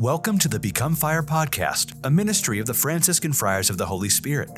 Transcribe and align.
Welcome 0.00 0.38
to 0.38 0.48
the 0.48 0.58
Become 0.58 0.94
Fire 0.94 1.22
podcast, 1.22 1.92
a 2.04 2.10
ministry 2.10 2.58
of 2.58 2.64
the 2.64 2.72
Franciscan 2.72 3.34
Friars 3.34 3.68
of 3.68 3.76
the 3.76 3.84
Holy 3.84 4.08
Spirit. 4.08 4.48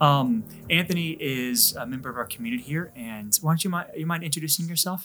Um, 0.00 0.44
Anthony 0.70 1.10
is 1.20 1.74
a 1.76 1.86
member 1.86 2.08
of 2.08 2.16
our 2.16 2.26
community 2.26 2.62
here, 2.62 2.92
and 2.94 3.36
why 3.40 3.52
don't 3.52 3.64
you 3.64 3.70
mind, 3.70 3.88
you 3.96 4.06
mind 4.06 4.22
introducing 4.22 4.68
yourself? 4.68 5.04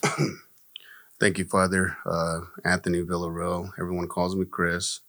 Thank 1.20 1.38
you, 1.38 1.46
Father. 1.46 1.98
Uh, 2.06 2.42
Anthony 2.66 3.02
Villarreal. 3.02 3.72
Everyone 3.80 4.08
calls 4.08 4.36
me 4.36 4.46
Chris. 4.46 5.00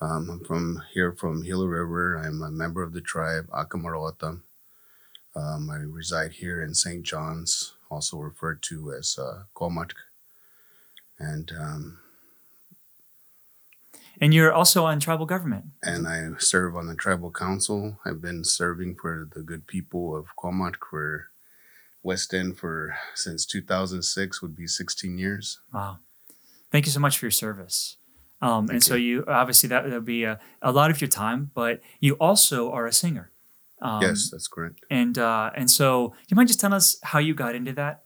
Um, 0.00 0.28
I'm 0.30 0.44
from 0.44 0.82
here 0.92 1.12
from 1.12 1.42
Gila 1.42 1.68
River. 1.68 2.16
I'm 2.16 2.42
a 2.42 2.50
member 2.50 2.82
of 2.82 2.92
the 2.92 3.00
tribe 3.00 3.48
Akamarota. 3.50 4.40
Um, 5.34 5.70
I 5.70 5.76
reside 5.76 6.32
here 6.32 6.62
in 6.62 6.74
St. 6.74 7.02
John's, 7.02 7.74
also 7.90 8.18
referred 8.18 8.62
to 8.62 8.92
as 8.92 9.18
uh. 9.18 9.44
And 11.22 11.52
um, 11.58 11.98
and 14.20 14.32
you're 14.32 14.52
also 14.52 14.84
on 14.84 15.00
tribal 15.00 15.26
government. 15.26 15.66
And 15.82 16.06
I 16.06 16.28
serve 16.38 16.76
on 16.76 16.86
the 16.86 16.94
tribal 16.94 17.30
council. 17.30 17.98
I've 18.04 18.20
been 18.20 18.44
serving 18.44 18.96
for 19.00 19.28
the 19.34 19.42
good 19.42 19.66
people 19.66 20.16
of 20.16 20.26
Komatke 20.38 20.76
for 20.90 21.28
West 22.02 22.34
End 22.34 22.56
for 22.56 22.94
since 23.14 23.46
2006 23.46 24.42
would 24.42 24.56
be 24.56 24.66
16 24.66 25.18
years. 25.18 25.60
Wow. 25.72 25.98
Thank 26.70 26.86
you 26.86 26.92
so 26.92 27.00
much 27.00 27.18
for 27.18 27.26
your 27.26 27.30
service. 27.32 27.96
Um, 28.40 28.68
and 28.70 28.82
so 28.82 28.96
you 28.96 29.24
obviously 29.28 29.68
that 29.68 29.88
would 29.88 30.04
be 30.04 30.24
a, 30.24 30.40
a, 30.60 30.72
lot 30.72 30.90
of 30.90 31.00
your 31.00 31.08
time, 31.08 31.52
but 31.54 31.80
you 32.00 32.14
also 32.14 32.72
are 32.72 32.86
a 32.86 32.92
singer. 32.92 33.30
Um, 33.80 34.02
yes, 34.02 34.30
that's 34.30 34.48
correct. 34.48 34.80
And 34.90 35.16
uh, 35.16 35.50
and 35.54 35.70
so 35.70 36.14
you 36.28 36.34
might 36.34 36.48
just 36.48 36.58
tell 36.58 36.74
us 36.74 36.98
how 37.02 37.20
you 37.20 37.34
got 37.34 37.54
into 37.54 37.72
that, 37.74 38.01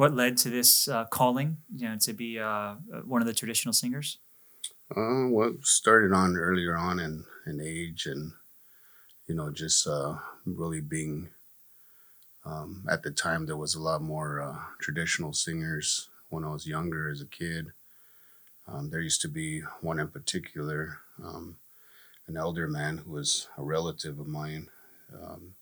what 0.00 0.16
led 0.16 0.34
to 0.34 0.48
this 0.48 0.88
uh, 0.88 1.04
calling, 1.04 1.58
you 1.76 1.86
know, 1.86 1.94
to 1.94 2.14
be 2.14 2.38
uh, 2.38 2.72
one 3.04 3.20
of 3.20 3.26
the 3.26 3.34
traditional 3.34 3.74
singers. 3.74 4.16
Uh, 4.96 5.28
well, 5.28 5.52
started 5.60 6.10
on 6.10 6.38
earlier 6.38 6.74
on 6.74 6.98
in, 6.98 7.22
in 7.44 7.60
age 7.60 8.06
and, 8.06 8.32
you 9.26 9.34
know, 9.34 9.50
just 9.50 9.86
uh, 9.86 10.16
really 10.46 10.80
being, 10.80 11.28
um, 12.46 12.82
at 12.90 13.02
the 13.02 13.10
time, 13.10 13.44
there 13.44 13.58
was 13.58 13.74
a 13.74 13.82
lot 13.82 14.00
more 14.00 14.40
uh, 14.40 14.56
traditional 14.80 15.34
singers 15.34 16.08
when 16.30 16.46
I 16.46 16.50
was 16.50 16.66
younger 16.66 17.10
as 17.10 17.20
a 17.20 17.26
kid. 17.26 17.72
Um, 18.66 18.88
there 18.88 19.02
used 19.02 19.20
to 19.20 19.28
be 19.28 19.60
one 19.82 20.00
in 20.00 20.08
particular, 20.08 21.00
um, 21.22 21.58
an 22.26 22.38
elder 22.38 22.66
man 22.66 22.96
who 22.96 23.10
was 23.12 23.48
a 23.58 23.62
relative 23.62 24.18
of 24.18 24.26
mine. 24.26 24.68
Um, 25.12 25.56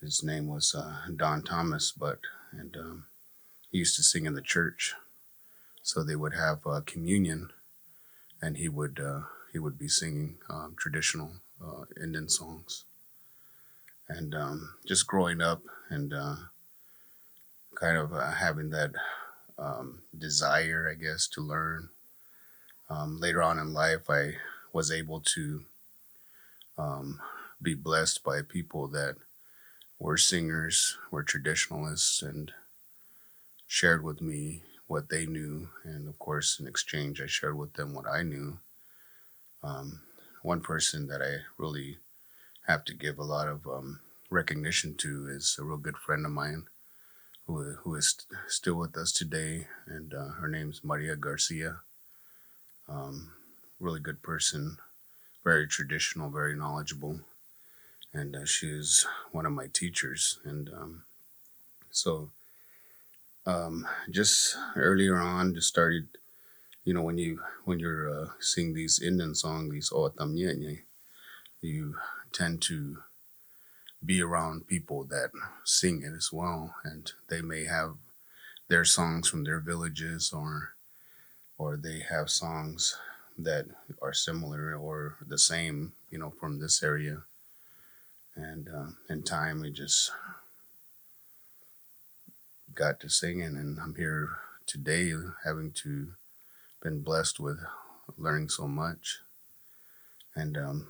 his 0.00 0.22
name 0.24 0.46
was 0.46 0.74
uh, 0.74 0.96
Don 1.14 1.42
Thomas, 1.42 1.92
but, 1.92 2.20
and 2.50 2.74
um, 2.78 3.04
he 3.74 3.80
used 3.80 3.96
to 3.96 4.04
sing 4.04 4.24
in 4.24 4.34
the 4.34 4.40
church. 4.40 4.94
So 5.82 6.04
they 6.04 6.14
would 6.14 6.34
have 6.34 6.64
uh, 6.64 6.82
communion 6.86 7.50
and 8.40 8.56
he 8.56 8.68
would 8.68 9.00
uh, 9.00 9.22
he 9.52 9.58
would 9.58 9.76
be 9.76 9.88
singing 9.88 10.36
um, 10.48 10.76
traditional 10.78 11.32
uh, 11.60 11.82
Indian 12.00 12.28
songs. 12.28 12.84
And 14.08 14.32
um, 14.32 14.74
just 14.86 15.08
growing 15.08 15.40
up 15.40 15.62
and 15.90 16.14
uh, 16.14 16.36
kind 17.74 17.98
of 17.98 18.12
uh, 18.12 18.30
having 18.30 18.70
that 18.70 18.92
um, 19.58 20.02
desire, 20.16 20.88
I 20.88 20.94
guess, 20.94 21.26
to 21.28 21.40
learn. 21.40 21.88
Um, 22.88 23.18
later 23.18 23.42
on 23.42 23.58
in 23.58 23.72
life, 23.72 24.08
I 24.08 24.36
was 24.72 24.92
able 24.92 25.20
to 25.34 25.64
um, 26.78 27.20
be 27.60 27.74
blessed 27.74 28.22
by 28.22 28.42
people 28.42 28.86
that 28.88 29.16
were 29.98 30.16
singers, 30.16 30.96
were 31.10 31.24
traditionalists, 31.24 32.22
and 32.22 32.52
shared 33.66 34.04
with 34.04 34.20
me 34.20 34.62
what 34.86 35.08
they 35.08 35.26
knew, 35.26 35.68
and 35.84 36.08
of 36.08 36.18
course, 36.18 36.60
in 36.60 36.66
exchange, 36.66 37.20
I 37.20 37.26
shared 37.26 37.56
with 37.58 37.74
them 37.74 37.94
what 37.94 38.06
I 38.06 38.22
knew. 38.22 38.58
Um, 39.62 40.00
one 40.42 40.60
person 40.60 41.06
that 41.08 41.22
I 41.22 41.44
really 41.56 41.98
have 42.66 42.84
to 42.86 42.94
give 42.94 43.18
a 43.18 43.24
lot 43.24 43.48
of 43.48 43.66
um, 43.66 44.00
recognition 44.30 44.94
to 44.96 45.28
is 45.28 45.56
a 45.58 45.64
real 45.64 45.78
good 45.78 45.96
friend 45.96 46.26
of 46.26 46.32
mine 46.32 46.64
who, 47.46 47.74
who 47.82 47.94
is 47.94 48.10
st- 48.10 48.40
still 48.48 48.74
with 48.76 48.96
us 48.96 49.12
today, 49.12 49.66
and 49.86 50.14
uh, 50.14 50.28
her 50.40 50.48
name's 50.48 50.84
Maria 50.84 51.16
Garcia. 51.16 51.80
Um, 52.88 53.32
really 53.80 54.00
good 54.00 54.22
person, 54.22 54.78
very 55.42 55.66
traditional, 55.66 56.30
very 56.30 56.54
knowledgeable, 56.56 57.20
and 58.12 58.36
uh, 58.36 58.44
she 58.44 58.68
is 58.68 59.06
one 59.32 59.46
of 59.46 59.52
my 59.52 59.66
teachers. 59.72 60.38
And 60.44 60.68
um, 60.70 61.02
so 61.90 62.30
um, 63.46 63.86
just 64.10 64.56
earlier 64.76 65.18
on, 65.18 65.54
just 65.54 65.68
started, 65.68 66.08
you 66.84 66.94
know, 66.94 67.02
when 67.02 67.18
you 67.18 67.40
when 67.64 67.78
you're 67.78 68.08
uh, 68.10 68.28
singing 68.40 68.74
these 68.74 69.00
Indian 69.00 69.34
songs, 69.34 69.72
these 69.72 69.90
Otamnyenye, 69.90 70.80
you 71.60 71.96
tend 72.32 72.62
to 72.62 72.98
be 74.04 74.20
around 74.22 74.66
people 74.68 75.04
that 75.04 75.30
sing 75.64 76.02
it 76.02 76.12
as 76.16 76.30
well, 76.32 76.74
and 76.84 77.12
they 77.28 77.40
may 77.40 77.64
have 77.64 77.96
their 78.68 78.84
songs 78.84 79.28
from 79.28 79.44
their 79.44 79.60
villages, 79.60 80.32
or 80.32 80.74
or 81.58 81.76
they 81.76 82.00
have 82.08 82.30
songs 82.30 82.96
that 83.38 83.66
are 84.02 84.12
similar 84.12 84.76
or 84.76 85.16
the 85.26 85.38
same, 85.38 85.92
you 86.10 86.18
know, 86.18 86.30
from 86.30 86.60
this 86.60 86.82
area. 86.82 87.22
And 88.36 88.68
uh, 88.68 88.86
in 89.08 89.22
time, 89.22 89.60
we 89.60 89.70
just 89.70 90.10
got 92.74 93.00
to 93.00 93.08
singing, 93.08 93.56
and 93.56 93.78
I'm 93.80 93.94
here 93.94 94.30
today 94.66 95.12
having 95.44 95.72
to 95.72 96.14
been 96.82 97.02
blessed 97.02 97.40
with 97.40 97.58
learning 98.18 98.48
so 98.48 98.68
much, 98.68 99.18
and 100.34 100.56
um, 100.56 100.88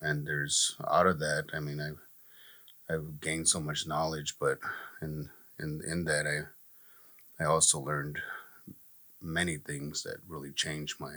and 0.00 0.26
there's 0.26 0.76
out 0.86 1.06
of 1.06 1.18
that. 1.20 1.46
I 1.52 1.60
mean, 1.60 1.80
I've 1.80 2.00
I've 2.88 3.20
gained 3.20 3.48
so 3.48 3.60
much 3.60 3.86
knowledge, 3.86 4.36
but 4.38 4.58
in 5.00 5.30
in 5.58 5.82
in 5.86 6.04
that 6.04 6.26
I 6.26 7.42
I 7.42 7.46
also 7.46 7.80
learned 7.80 8.20
many 9.20 9.56
things 9.56 10.02
that 10.02 10.18
really 10.28 10.52
changed 10.52 11.00
my 11.00 11.14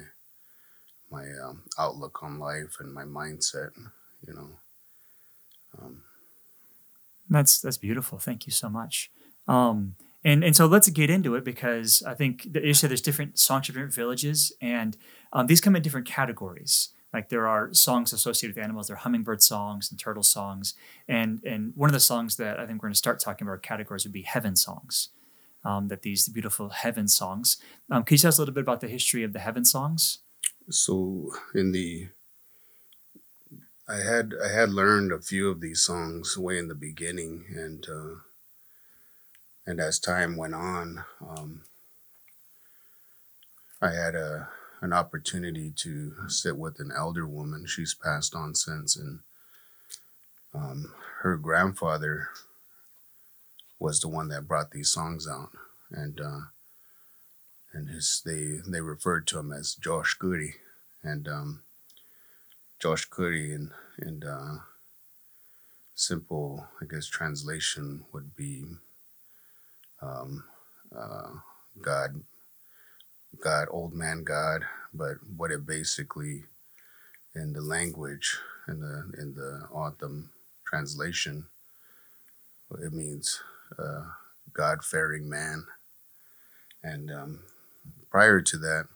my 1.12 1.26
um, 1.44 1.64
outlook 1.78 2.24
on 2.24 2.40
life 2.40 2.78
and 2.80 2.94
my 2.94 3.04
mindset. 3.04 3.72
You 4.26 4.34
know. 4.34 4.50
Um, 5.78 6.04
that's 7.30 7.60
that's 7.60 7.78
beautiful. 7.78 8.18
Thank 8.18 8.46
you 8.46 8.52
so 8.52 8.70
much. 8.70 9.12
Um, 9.48 9.96
and 10.24 10.44
and 10.44 10.56
so 10.56 10.66
let's 10.66 10.90
get 10.90 11.10
into 11.10 11.36
it 11.36 11.44
because 11.44 12.02
I 12.04 12.16
think 12.16 12.48
you 12.54 12.74
said 12.74 12.90
there's 12.90 13.02
different 13.02 13.38
songs 13.38 13.68
for 13.68 13.74
different 13.74 13.94
villages, 13.94 14.52
and 14.60 14.98
um, 15.32 15.48
these 15.48 15.62
come 15.62 15.76
in 15.76 15.82
different 15.82 16.08
categories. 16.08 16.90
Like 17.14 17.30
there 17.30 17.48
are 17.48 17.74
songs 17.74 18.12
associated 18.12 18.58
with 18.58 18.64
animals, 18.64 18.88
there 18.88 18.96
are 18.96 19.00
hummingbird 19.00 19.42
songs 19.42 19.90
and 19.90 20.00
turtle 20.00 20.24
songs, 20.24 20.74
and 21.08 21.42
and 21.46 21.74
one 21.76 21.90
of 21.90 21.94
the 21.94 22.00
songs 22.00 22.38
that 22.38 22.60
I 22.60 22.66
think 22.66 22.82
we're 22.82 22.88
going 22.88 22.94
to 22.94 22.98
start 22.98 23.20
talking 23.20 23.48
about 23.48 23.62
categories 23.62 24.04
would 24.04 24.14
be 24.14 24.24
heaven 24.24 24.56
songs. 24.56 25.10
Um, 25.64 25.88
that 25.88 26.04
these 26.04 26.28
beautiful 26.28 26.70
heaven 26.70 27.08
songs. 27.08 27.58
Um, 27.90 28.04
can 28.04 28.14
you 28.14 28.20
tell 28.20 28.30
us 28.30 28.38
a 28.38 28.42
little 28.42 28.54
bit 28.54 28.62
about 28.62 28.82
the 28.82 28.88
history 28.88 29.24
of 29.24 29.34
the 29.34 29.40
heaven 29.40 29.66
songs? 29.66 30.20
So 30.70 31.32
in 31.56 31.72
the 31.72 32.10
I 33.88 33.98
had 33.98 34.34
I 34.44 34.50
had 34.50 34.70
learned 34.72 35.12
a 35.12 35.22
few 35.22 35.50
of 35.50 35.62
these 35.62 35.82
songs 35.82 36.38
way 36.38 36.58
in 36.58 36.68
the 36.68 36.76
beginning, 36.76 37.46
and 37.56 37.88
uh, 37.88 38.16
and 39.68 39.80
as 39.80 40.00
time 40.00 40.38
went 40.38 40.54
on, 40.54 41.04
um, 41.28 41.62
I 43.82 43.92
had 43.92 44.16
a 44.16 44.50
an 44.82 44.94
opportunity 44.94 45.72
to 45.76 46.14
sit 46.28 46.58
with 46.58 46.80
an 46.80 46.92
elder 46.96 47.26
woman. 47.26 47.66
She's 47.66 47.96
passed 47.96 48.36
on 48.36 48.54
since, 48.54 48.96
and 48.96 49.20
um, 50.54 50.94
her 51.22 51.38
grandfather 51.38 52.30
was 53.80 54.00
the 54.00 54.08
one 54.08 54.28
that 54.30 54.48
brought 54.48 54.72
these 54.72 54.90
songs 54.92 55.28
out, 55.28 55.50
and 55.92 56.20
uh, 56.22 56.40
and 57.74 57.90
his 57.90 58.22
they 58.26 58.60
they 58.68 58.82
referred 58.82 59.28
to 59.28 59.40
him 59.40 59.52
as 59.52 59.76
Josh 59.76 60.16
Goody, 60.16 60.56
and 61.04 61.28
um, 61.28 61.64
Josh 62.80 63.06
Goody, 63.06 63.54
and 63.54 63.72
and 63.98 64.24
uh, 64.24 64.56
simple 65.96 66.68
I 66.82 66.86
guess 66.86 67.08
translation 67.08 68.04
would 68.12 68.36
be 68.36 68.66
um, 70.06 70.46
uh, 70.98 71.32
God, 71.82 72.22
God, 73.44 73.68
old 73.72 73.94
man 73.94 74.24
God. 74.24 74.64
But 74.94 75.18
what 75.38 75.52
it 75.52 75.66
basically 75.68 76.46
in 77.36 77.54
the 77.54 77.62
language 77.62 78.38
in 78.68 78.82
the 78.82 79.12
in 79.22 79.36
the 79.36 79.68
O'odham 79.74 80.32
translation, 80.66 81.48
it 82.82 82.94
means 82.94 83.42
uh, 83.80 84.04
God 84.54 84.84
fearing 84.84 85.30
man. 85.30 85.66
And 86.84 87.12
um, 87.12 87.40
prior 88.12 88.42
to 88.42 88.58
that, 88.60 88.88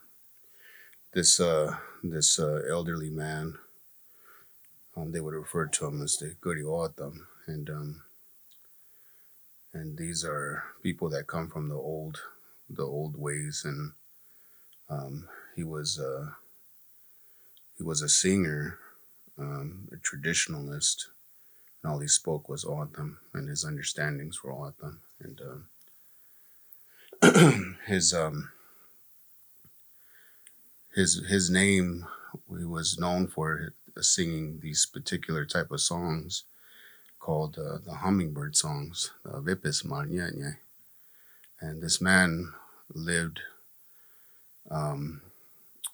this 1.14 1.40
uh, 1.40 1.78
this 2.04 2.40
uh, 2.40 2.62
elderly 2.70 3.10
man, 3.12 3.56
um, 4.98 5.12
they 5.12 5.22
would 5.22 5.36
refer 5.36 5.68
to 5.68 5.88
him 5.88 6.02
as 6.04 6.18
the 6.18 6.36
Guri 6.42 6.66
Autumn, 6.66 7.28
and 7.48 7.70
um, 7.70 8.02
and 9.74 9.98
these 9.98 10.26
are 10.26 10.64
people 10.82 11.10
that 11.10 11.28
come 11.28 11.50
from 11.50 11.70
the 11.70 11.76
old 11.76 12.22
the 12.70 12.84
old 12.84 13.18
ways, 13.18 13.64
and 13.66 13.94
um, 14.90 15.28
he 15.56 15.64
was 15.64 16.00
uh, 16.00 16.32
he 17.78 17.84
was 17.84 18.02
a 18.02 18.10
singer, 18.10 18.80
um, 19.38 19.88
a 19.92 19.98
traditionalist, 19.98 21.08
and 21.82 21.92
all 21.92 22.00
he 22.00 22.08
spoke 22.08 22.50
was 22.50 22.66
O'odham, 22.66 23.20
and 23.34 23.50
his 23.50 23.66
understandings 23.66 24.44
were 24.44 24.52
O'odham, 24.54 25.02
and 25.20 25.42
uh, 27.24 27.52
his 27.88 28.14
um, 28.14 28.52
his 30.96 31.26
his 31.28 31.50
name 31.50 32.08
he 32.58 32.66
was 32.66 33.00
known 33.00 33.28
for 33.28 33.74
singing 34.02 34.60
these 34.62 34.86
particular 34.86 35.46
type 35.46 35.72
of 35.72 35.82
songs 35.82 36.44
called 37.20 37.58
uh, 37.58 37.78
the 37.86 37.96
hummingbird 37.96 38.56
songs, 38.56 39.12
uh, 39.26 39.40
Vipis 39.40 39.86
Marnyanye. 39.86 40.58
And 41.62 41.82
this 41.82 42.00
man 42.00 42.54
lived 42.94 43.42
um, 44.72 45.22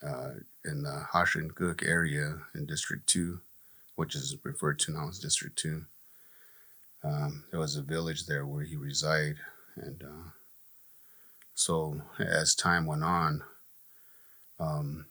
uh, 0.06 0.32
in 0.64 0.84
the 0.84 1.06
Hashin 1.14 1.52
area 1.84 2.38
in 2.54 2.66
District 2.66 3.06
2, 3.08 3.40
which 3.96 4.16
is 4.16 4.38
referred 4.44 4.80
to 4.80 4.92
now 4.92 5.08
as 5.10 5.20
District 5.20 5.58
2. 5.58 5.84
Um, 7.04 7.44
there 7.52 7.60
was 7.60 7.76
a 7.76 7.82
village 7.82 8.26
there 8.26 8.46
where 8.46 8.64
he 8.64 8.76
resided. 8.76 9.38
And 9.76 10.04
uh, 10.04 10.30
so 11.54 12.02
as 12.20 12.56
time 12.56 12.86
went 12.86 13.04
on, 13.04 13.44
um, 14.60 15.06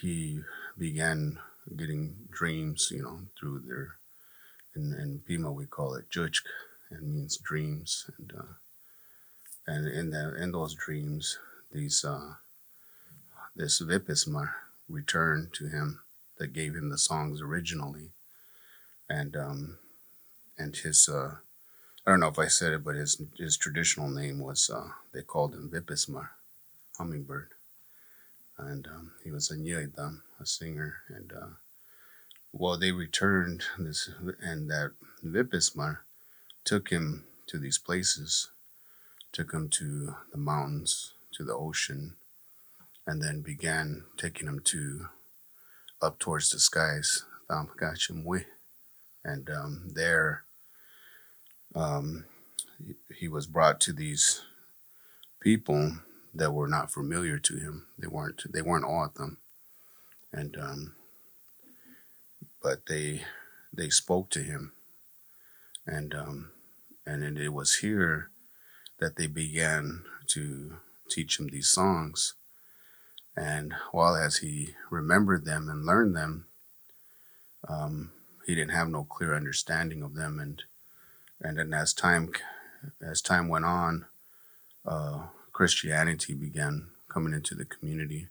he 0.00 0.40
began 0.78 1.38
getting 1.76 2.14
dreams, 2.30 2.90
you 2.94 3.02
know, 3.02 3.20
through 3.38 3.60
their, 3.66 3.94
in, 4.76 4.92
in 4.92 5.22
Pima 5.26 5.52
we 5.52 5.66
call 5.66 5.94
it 5.94 6.10
Juchk, 6.10 6.42
and 6.90 7.12
means 7.12 7.36
dreams. 7.36 8.10
And, 8.18 8.32
uh, 8.38 8.52
and 9.66 9.88
in, 9.88 10.10
the, 10.10 10.36
in 10.42 10.52
those 10.52 10.74
dreams, 10.74 11.38
these 11.72 12.04
uh, 12.04 12.34
this 13.56 13.80
Vipisma 13.80 14.54
returned 14.88 15.52
to 15.54 15.68
him 15.68 16.00
that 16.38 16.52
gave 16.52 16.74
him 16.74 16.90
the 16.90 16.98
songs 16.98 17.40
originally. 17.40 18.10
And 19.08 19.36
um, 19.36 19.78
and 20.58 20.74
his 20.76 21.08
uh, 21.08 21.36
I 22.06 22.10
don't 22.10 22.20
know 22.20 22.28
if 22.28 22.38
I 22.38 22.48
said 22.48 22.72
it, 22.72 22.84
but 22.84 22.94
his 22.94 23.20
his 23.38 23.56
traditional 23.56 24.08
name 24.08 24.40
was 24.40 24.70
uh, 24.70 24.88
they 25.12 25.22
called 25.22 25.54
him 25.54 25.70
Vipisma, 25.72 26.28
hummingbird. 26.98 27.53
And 28.58 28.86
um, 28.86 29.12
he 29.22 29.30
was 29.30 29.50
a 29.50 29.56
Nyeidam, 29.56 30.22
a 30.40 30.46
singer. 30.46 30.96
And 31.08 31.32
uh, 31.32 31.46
well, 32.52 32.78
they 32.78 32.92
returned 32.92 33.64
this, 33.78 34.10
and 34.40 34.70
that 34.70 34.92
Vipismar 35.24 35.98
took 36.64 36.90
him 36.90 37.24
to 37.46 37.58
these 37.58 37.78
places, 37.78 38.50
took 39.32 39.52
him 39.52 39.68
to 39.70 40.16
the 40.30 40.38
mountains, 40.38 41.14
to 41.32 41.44
the 41.44 41.54
ocean, 41.54 42.14
and 43.06 43.20
then 43.22 43.40
began 43.40 44.04
taking 44.16 44.46
him 44.46 44.60
to 44.60 45.08
up 46.00 46.18
towards 46.18 46.50
the 46.50 46.58
skies, 46.58 47.24
and 49.24 49.50
um, 49.50 49.90
there 49.94 50.44
um, 51.74 52.24
he 53.18 53.28
was 53.28 53.46
brought 53.46 53.80
to 53.80 53.92
these 53.92 54.42
people 55.40 55.98
that 56.34 56.52
were 56.52 56.68
not 56.68 56.92
familiar 56.92 57.38
to 57.38 57.56
him. 57.56 57.86
They 57.98 58.08
weren't 58.08 58.42
they 58.52 58.62
weren't 58.62 58.84
all 58.84 59.04
of 59.04 59.14
them, 59.14 59.38
and 60.32 60.56
um, 60.60 60.94
but 62.62 62.86
they 62.86 63.22
they 63.72 63.88
spoke 63.90 64.30
to 64.30 64.42
him, 64.42 64.72
and 65.86 66.14
um, 66.14 66.50
and 67.06 67.38
it 67.38 67.52
was 67.52 67.76
here 67.76 68.30
that 69.00 69.16
they 69.16 69.26
began 69.26 70.04
to 70.28 70.78
teach 71.10 71.38
him 71.38 71.48
these 71.48 71.68
songs 71.68 72.34
and 73.36 73.74
while 73.90 74.14
as 74.14 74.38
he 74.38 74.74
remembered 74.90 75.44
them 75.44 75.68
and 75.68 75.84
learned 75.84 76.14
them, 76.14 76.46
um, 77.68 78.12
he 78.46 78.54
didn't 78.54 78.74
have 78.74 78.88
no 78.88 79.04
clear 79.04 79.34
understanding 79.34 80.02
of 80.02 80.14
them. 80.14 80.38
And 80.38 80.62
and 81.40 81.58
then 81.58 81.74
as 81.74 81.92
time 81.92 82.30
as 83.02 83.20
time 83.20 83.48
went 83.48 83.64
on, 83.64 84.06
uh, 84.86 85.26
Christianity 85.54 86.34
began 86.34 86.88
coming 87.08 87.32
into 87.32 87.54
the 87.54 87.64
community, 87.64 88.26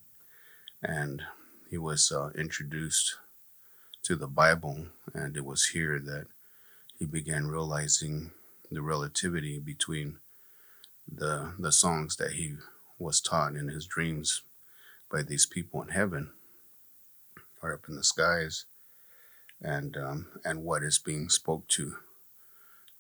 and 0.84 1.24
he 1.70 1.78
was 1.78 2.12
uh, 2.12 2.30
introduced 2.38 3.16
to 4.04 4.18
the 4.18 4.28
Bible. 4.28 4.88
And 5.14 5.38
it 5.38 5.46
was 5.46 5.68
here 5.68 6.00
that 6.00 6.28
he 7.00 7.06
began 7.06 7.48
realizing 7.48 8.32
the 8.70 8.82
relativity 8.82 9.58
between 9.58 10.18
the 11.10 11.54
the 11.58 11.72
songs 11.72 12.18
that 12.18 12.34
he 12.34 12.56
was 13.00 13.22
taught 13.22 13.56
in 13.56 13.70
his 13.70 13.86
dreams 13.86 14.42
by 15.10 15.24
these 15.24 15.46
people 15.46 15.82
in 15.82 15.90
heaven 15.90 16.32
or 17.62 17.74
up 17.74 17.86
in 17.88 17.96
the 17.96 18.04
skies 18.04 18.66
and 19.62 19.96
um, 19.96 20.28
and 20.44 20.64
what 20.66 20.84
is 20.84 20.98
being 21.00 21.30
spoke 21.30 21.68
to 21.70 21.96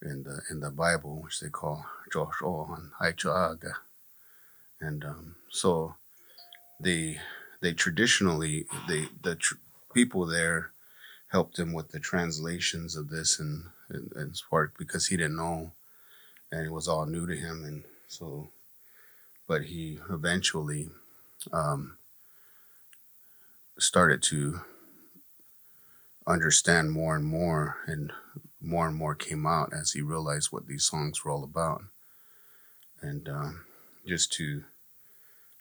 in 0.01 0.23
the 0.23 0.41
in 0.49 0.61
the 0.61 0.71
Bible, 0.71 1.21
which 1.21 1.41
they 1.41 1.49
call 1.49 1.85
Joshua 2.11 2.75
and 2.77 2.91
Haichaga. 3.01 3.73
And 4.83 5.05
um, 5.05 5.35
so 5.49 5.95
they 6.79 7.19
they 7.61 7.73
traditionally 7.73 8.65
they 8.87 9.07
the 9.23 9.35
tr- 9.35 9.55
people 9.93 10.25
there 10.25 10.71
helped 11.29 11.59
him 11.59 11.73
with 11.73 11.89
the 11.89 11.99
translations 11.99 12.95
of 12.95 13.09
this 13.09 13.39
and 13.39 13.65
and, 13.89 14.11
and 14.15 14.41
part 14.49 14.73
because 14.77 15.07
he 15.07 15.17
didn't 15.17 15.37
know 15.37 15.71
and 16.51 16.65
it 16.65 16.71
was 16.71 16.87
all 16.87 17.05
new 17.05 17.27
to 17.27 17.35
him 17.35 17.63
and 17.65 17.83
so 18.07 18.49
but 19.47 19.63
he 19.65 19.99
eventually 20.09 20.89
um, 21.51 21.97
started 23.77 24.21
to 24.23 24.61
understand 26.25 26.91
more 26.91 27.15
and 27.15 27.25
more, 27.25 27.77
and 27.87 28.13
more 28.61 28.87
and 28.87 28.95
more 28.95 29.15
came 29.15 29.45
out 29.45 29.73
as 29.73 29.91
he 29.91 30.01
realized 30.01 30.51
what 30.51 30.67
these 30.67 30.85
songs 30.85 31.23
were 31.23 31.31
all 31.31 31.43
about. 31.43 31.83
And 33.01 33.27
uh, 33.27 33.51
just 34.07 34.31
to 34.33 34.63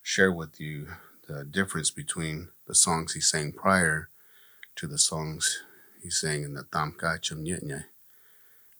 share 0.02 0.32
with 0.32 0.60
you 0.60 0.88
the 1.28 1.44
difference 1.44 1.90
between 1.90 2.48
the 2.66 2.74
songs 2.74 3.14
he 3.14 3.20
sang 3.20 3.52
prior 3.52 4.08
to 4.76 4.86
the 4.86 4.98
songs 4.98 5.62
he 6.02 6.10
sang 6.10 6.42
in 6.42 6.54
the 6.54 6.64
Tamka 6.64 7.18
Nyetnya. 7.20 7.84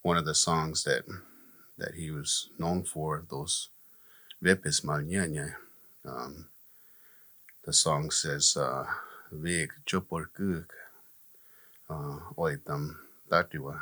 One 0.02 0.16
of 0.16 0.24
the 0.24 0.34
songs 0.34 0.84
that 0.84 1.04
that 1.78 1.94
he 1.94 2.10
was 2.10 2.50
known 2.58 2.82
for, 2.82 3.24
those 3.30 3.68
Vipis 4.42 4.84
Malnyanya. 4.84 5.54
Um, 6.04 6.46
the 7.64 7.72
song 7.72 8.10
says, 8.10 8.56
uh, 8.56 8.84
veg 9.32 9.72
chopor 9.86 10.26
kuk 10.36 10.74
oitam 12.36 12.96
tatiwa 13.30 13.80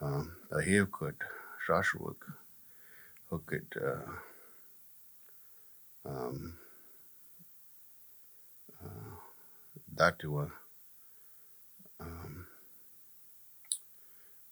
a 0.00 0.60
hevkut 0.60 1.14
shashwuk 1.66 2.20
hukit 3.30 3.70
um 6.04 6.58
datiwa 9.94 10.50
um, 12.00 12.46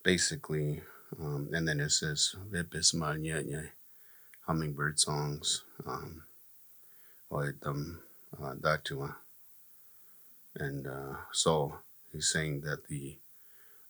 basically 0.03 0.83
um, 1.19 1.49
and 1.53 1.69
then 1.69 1.81
it 1.81 1.91
says 1.91 2.35
vipis 2.51 2.95
hummingbird 4.47 4.99
songs 4.99 5.65
um 5.87 6.23
oitam 7.31 7.99
uh, 8.39 8.55
datiwa 8.55 9.17
and 10.57 10.87
uh, 10.87 11.17
so 11.33 11.79
he's 12.13 12.29
saying 12.31 12.61
that 12.61 12.87
the 12.89 13.17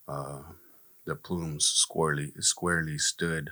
uh, 0.07 0.43
the 1.05 1.15
plumes 1.15 1.65
squarely 1.65 2.31
squarely 2.39 2.97
stood 2.97 3.51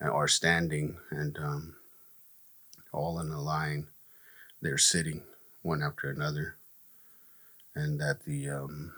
are 0.00 0.28
standing 0.28 0.98
and 1.10 1.36
um, 1.38 1.76
all 2.92 3.20
in 3.20 3.30
a 3.30 3.40
line. 3.40 3.86
They're 4.62 4.78
sitting 4.78 5.22
one 5.62 5.82
after 5.82 6.10
another, 6.10 6.56
and 7.74 8.00
that 8.00 8.24
the 8.24 8.50
um, 8.50 8.92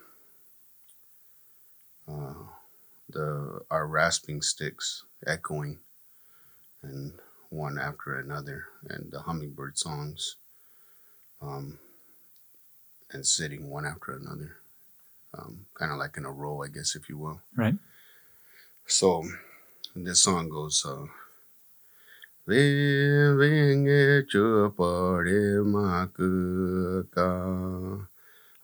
uh, 2.08 2.34
the 3.08 3.60
our 3.70 3.86
rasping 3.86 4.42
sticks 4.42 5.04
echoing 5.26 5.78
and 6.82 7.12
one 7.50 7.78
after 7.78 8.18
another, 8.18 8.66
and 8.88 9.10
the 9.12 9.20
hummingbird 9.20 9.78
songs 9.78 10.36
um, 11.42 11.78
and 13.10 13.26
sitting 13.26 13.68
one 13.68 13.84
after 13.84 14.12
another, 14.12 14.56
um, 15.34 15.66
kind 15.74 15.92
of 15.92 15.98
like 15.98 16.16
in 16.16 16.24
a 16.24 16.30
row, 16.30 16.62
I 16.62 16.68
guess, 16.68 16.96
if 16.96 17.08
you 17.08 17.18
will. 17.18 17.40
Right. 17.54 17.74
So 18.86 19.24
this 19.94 20.22
song 20.22 20.48
goes. 20.48 20.84
Uh, 20.86 21.06
Vinge 22.44 24.26
chupare 24.26 25.62
makka 25.64 27.30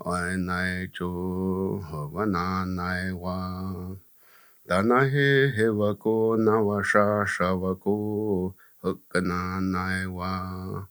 Oi 0.05 0.37
nai 0.37 0.89
chu 0.93 1.81
hovana 1.89 2.67
nai 2.67 3.13
wa 3.13 3.95
Dana 4.67 5.09
he 5.09 5.53
hewa 5.57 5.95
ko 5.97 6.37
nawa 6.37 6.85
sha 6.85 7.25
shawa 7.25 7.79
ko 7.81 8.55
Hukana 8.85 9.63
nai 9.63 10.07
wa 10.07 10.85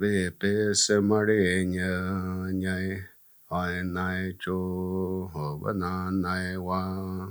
Ve 0.00 0.30
pe 0.30 0.74
se 0.74 1.00
mare 1.00 1.64
nya 1.66 2.50
nyai 2.52 3.04
Oi 3.52 3.82
nai 3.84 4.32
chu 4.40 5.30
hovana 5.34 6.10
nai 6.10 6.56
wa 6.56 7.28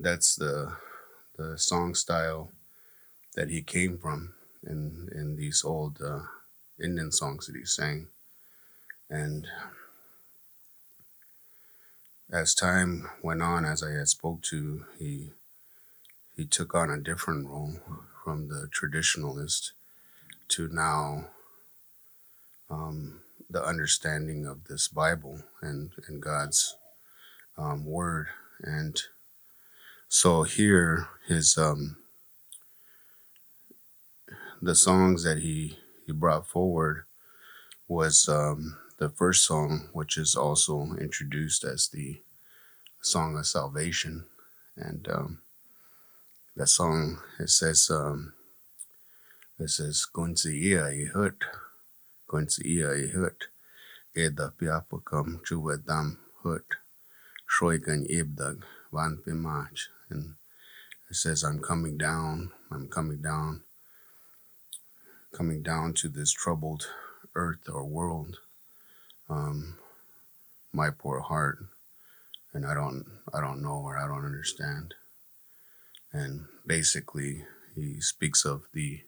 That's 0.00 0.36
the 0.36 0.72
the 1.36 1.58
song 1.58 1.94
style 1.94 2.50
that 3.38 3.50
he 3.50 3.62
came 3.62 3.96
from 3.96 4.34
in 4.66 5.08
in 5.14 5.36
these 5.36 5.62
old 5.64 6.02
uh, 6.02 6.22
Indian 6.82 7.12
songs 7.12 7.46
that 7.46 7.54
he 7.54 7.64
sang, 7.64 8.08
and 9.08 9.46
as 12.32 12.52
time 12.52 13.08
went 13.22 13.40
on, 13.40 13.64
as 13.64 13.80
I 13.80 13.92
had 13.92 14.08
spoke 14.08 14.42
to, 14.50 14.84
he 14.98 15.30
he 16.36 16.46
took 16.46 16.74
on 16.74 16.90
a 16.90 16.98
different 16.98 17.46
role 17.46 17.76
from 18.24 18.48
the 18.48 18.68
traditionalist 18.76 19.70
to 20.48 20.68
now 20.72 21.28
um, 22.68 23.20
the 23.48 23.64
understanding 23.64 24.46
of 24.46 24.64
this 24.64 24.88
Bible 24.88 25.44
and 25.62 25.92
and 26.08 26.20
God's 26.20 26.74
um, 27.56 27.84
word, 27.84 28.26
and 28.64 29.00
so 30.08 30.42
here 30.42 31.06
his 31.28 31.56
um, 31.56 31.97
the 34.60 34.74
songs 34.74 35.22
that 35.24 35.38
he 35.38 35.78
he 36.06 36.12
brought 36.12 36.46
forward 36.46 37.04
was 37.86 38.28
um, 38.28 38.76
the 38.98 39.08
first 39.08 39.44
song, 39.44 39.88
which 39.92 40.16
is 40.16 40.34
also 40.34 40.94
introduced 40.98 41.64
as 41.64 41.88
the 41.88 42.20
song 43.00 43.36
of 43.36 43.46
salvation, 43.46 44.24
and 44.76 45.08
um, 45.08 45.38
that 46.56 46.68
song 46.68 47.20
it 47.38 47.50
says 47.50 47.88
um, 47.90 48.32
it 49.58 49.70
says 49.70 50.06
Gunsia 50.12 50.82
i 50.82 51.12
hut, 51.12 51.44
Gunsia 52.28 53.04
i 53.04 53.16
hut, 53.16 53.46
Eda 54.16 54.52
piapakam 54.60 55.40
chuvedam 55.42 56.16
hut, 56.42 56.64
Shroigan 57.46 58.10
ibdag 58.10 58.62
van 58.92 59.18
pimach, 59.24 59.86
and 60.10 60.34
it 61.08 61.14
says 61.14 61.44
I'm 61.44 61.60
coming 61.60 61.96
down, 61.96 62.50
I'm 62.72 62.88
coming 62.88 63.22
down 63.22 63.62
coming 65.32 65.62
down 65.62 65.94
to 65.94 66.08
this 66.08 66.32
troubled 66.32 66.88
earth 67.34 67.68
or 67.68 67.84
world, 67.84 68.38
um, 69.28 69.76
my 70.72 70.90
poor 70.90 71.20
heart, 71.20 71.58
and 72.52 72.66
I 72.66 72.74
don't, 72.74 73.04
I 73.32 73.40
don't 73.40 73.62
know 73.62 73.82
or 73.84 73.98
I 73.98 74.06
don't 74.06 74.24
understand. 74.24 74.94
And 76.12 76.46
basically, 76.66 77.44
he 77.74 78.00
speaks 78.00 78.44
of 78.44 78.62
the, 78.72 79.00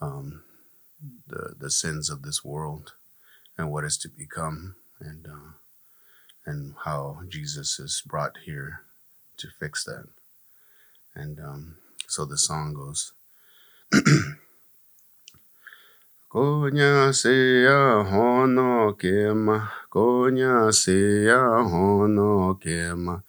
um, 0.00 0.42
the 1.26 1.54
the 1.58 1.70
sins 1.70 2.10
of 2.10 2.22
this 2.22 2.44
world 2.44 2.94
and 3.56 3.70
what 3.70 3.84
is 3.84 3.96
to 3.98 4.08
become, 4.08 4.74
and 5.00 5.26
uh, 5.26 5.52
and 6.44 6.74
how 6.84 7.20
Jesus 7.28 7.78
is 7.78 8.02
brought 8.04 8.38
here 8.44 8.80
to 9.36 9.48
fix 9.60 9.84
that. 9.84 10.06
And 11.14 11.38
um, 11.40 11.76
so 12.08 12.24
the 12.24 12.38
song 12.38 12.74
goes. 12.74 13.12
Konya 16.28 17.08
seya 17.14 18.04
hono 18.04 18.92
kema, 19.00 19.70
hono 21.70 22.54
kema. 22.60 23.22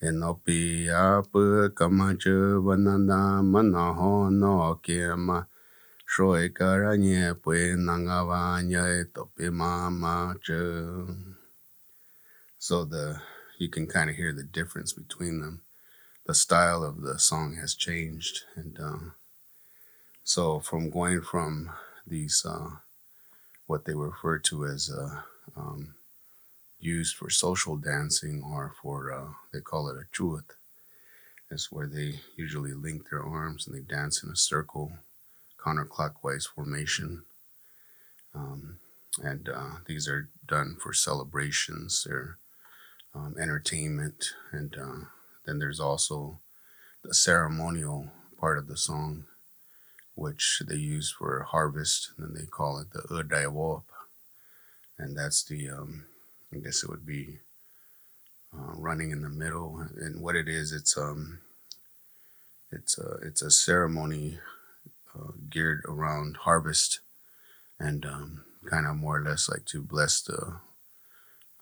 Enopi 0.00 0.88
apu 0.88 1.68
kamachu 1.74 2.62
vananda 2.64 3.42
mana 3.42 3.92
hono 3.92 4.80
kema. 4.82 5.46
Shoi 6.06 6.48
karanye 6.48 7.34
pue 7.42 7.76
nangavanya 7.76 8.88
etopi 8.88 9.52
mama. 9.52 10.34
So 12.58 12.84
the 12.86 13.20
you 13.58 13.68
can 13.68 13.86
kind 13.86 14.08
of 14.08 14.16
hear 14.16 14.32
the 14.32 14.44
difference 14.44 14.94
between 14.94 15.42
them. 15.42 15.60
The 16.26 16.34
style 16.34 16.82
of 16.84 17.02
the 17.02 17.18
song 17.18 17.56
has 17.60 17.74
changed, 17.74 18.44
and 18.56 18.78
uh, 18.80 19.10
so 20.24 20.60
from 20.60 20.88
going 20.88 21.20
from 21.20 21.68
these 22.06 22.44
uh, 22.48 22.70
what 23.66 23.84
they 23.84 23.94
refer 23.94 24.38
to 24.38 24.64
as 24.66 24.90
uh, 24.90 25.20
um, 25.56 25.94
used 26.80 27.16
for 27.16 27.30
social 27.30 27.76
dancing 27.76 28.42
or 28.44 28.72
for 28.82 29.12
uh, 29.12 29.32
they 29.52 29.60
call 29.60 29.88
it 29.88 29.96
a 29.96 30.16
chuat. 30.16 30.44
It's 31.50 31.70
where 31.70 31.86
they 31.86 32.20
usually 32.36 32.72
link 32.72 33.10
their 33.10 33.22
arms 33.22 33.66
and 33.66 33.76
they 33.76 33.80
dance 33.82 34.22
in 34.22 34.30
a 34.30 34.36
circle, 34.36 34.92
counterclockwise 35.58 36.46
formation. 36.48 37.22
Um, 38.34 38.78
and 39.22 39.48
uh, 39.48 39.76
these 39.86 40.08
are 40.08 40.28
done 40.46 40.76
for 40.80 40.92
celebrations, 40.92 42.06
they're 42.08 42.38
um, 43.14 43.34
entertainment, 43.40 44.32
and 44.52 44.76
uh, 44.80 45.06
then 45.44 45.58
there's 45.58 45.80
also 45.80 46.38
the 47.02 47.12
ceremonial 47.12 48.08
part 48.38 48.56
of 48.56 48.68
the 48.68 48.76
song 48.76 49.24
which 50.14 50.62
they 50.66 50.76
use 50.76 51.10
for 51.10 51.46
harvest, 51.50 52.10
and 52.18 52.36
they 52.36 52.46
call 52.46 52.78
it 52.78 52.92
the 52.92 53.00
Udayawop. 53.02 53.82
And 54.98 55.16
that's 55.16 55.42
the, 55.42 55.70
um, 55.70 56.04
I 56.52 56.58
guess 56.58 56.82
it 56.82 56.90
would 56.90 57.06
be 57.06 57.38
uh, 58.54 58.72
running 58.74 59.10
in 59.10 59.22
the 59.22 59.28
middle. 59.30 59.86
And 59.96 60.20
what 60.20 60.36
it 60.36 60.48
is, 60.48 60.72
it's 60.72 60.96
um, 60.98 61.40
it's 62.70 62.98
a 62.98 63.18
it's 63.22 63.42
a 63.42 63.50
ceremony 63.50 64.38
uh, 65.14 65.32
geared 65.48 65.82
around 65.86 66.38
harvest, 66.38 67.00
and 67.78 68.04
um, 68.04 68.42
kind 68.68 68.86
of 68.86 68.96
more 68.96 69.18
or 69.18 69.22
less 69.22 69.48
like 69.48 69.64
to 69.66 69.80
bless 69.82 70.20
the 70.20 70.56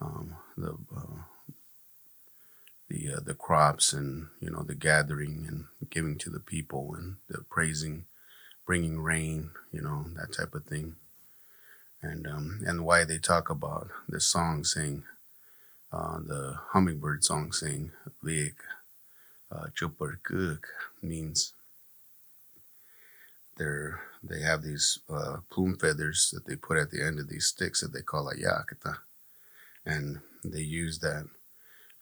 um, 0.00 0.36
the 0.56 0.76
uh, 0.94 1.22
the 2.88 3.14
uh, 3.14 3.20
the 3.24 3.34
crops 3.34 3.92
and 3.92 4.28
you 4.40 4.50
know 4.50 4.62
the 4.62 4.74
gathering 4.74 5.44
and 5.48 5.66
giving 5.90 6.18
to 6.18 6.30
the 6.30 6.40
people 6.40 6.94
and 6.94 7.16
the 7.28 7.44
praising 7.50 8.04
bringing 8.68 9.00
rain, 9.00 9.48
you 9.72 9.80
know, 9.80 10.04
that 10.14 10.30
type 10.30 10.54
of 10.54 10.62
thing. 10.64 10.94
And 12.02 12.26
um, 12.26 12.60
and 12.66 12.84
why 12.84 13.02
they 13.04 13.16
talk 13.16 13.48
about 13.48 13.88
the 14.06 14.20
song 14.20 14.62
saying, 14.62 15.04
uh, 15.90 16.18
the 16.18 16.58
hummingbird 16.72 17.24
song 17.24 17.50
saying, 17.50 17.92
Vig, 18.22 18.56
uh, 19.50 19.68
Kuk 19.74 20.66
means 21.02 21.54
they're, 23.56 24.00
they 24.22 24.42
have 24.42 24.62
these 24.62 24.98
uh, 25.10 25.38
plume 25.50 25.78
feathers 25.78 26.30
that 26.34 26.44
they 26.46 26.54
put 26.54 26.76
at 26.76 26.90
the 26.90 27.02
end 27.02 27.18
of 27.18 27.30
these 27.30 27.46
sticks 27.46 27.80
that 27.80 27.94
they 27.94 28.02
call 28.02 28.28
a 28.28 28.36
yakata. 28.36 28.98
And 29.86 30.20
they 30.44 30.60
use 30.60 30.98
that 30.98 31.24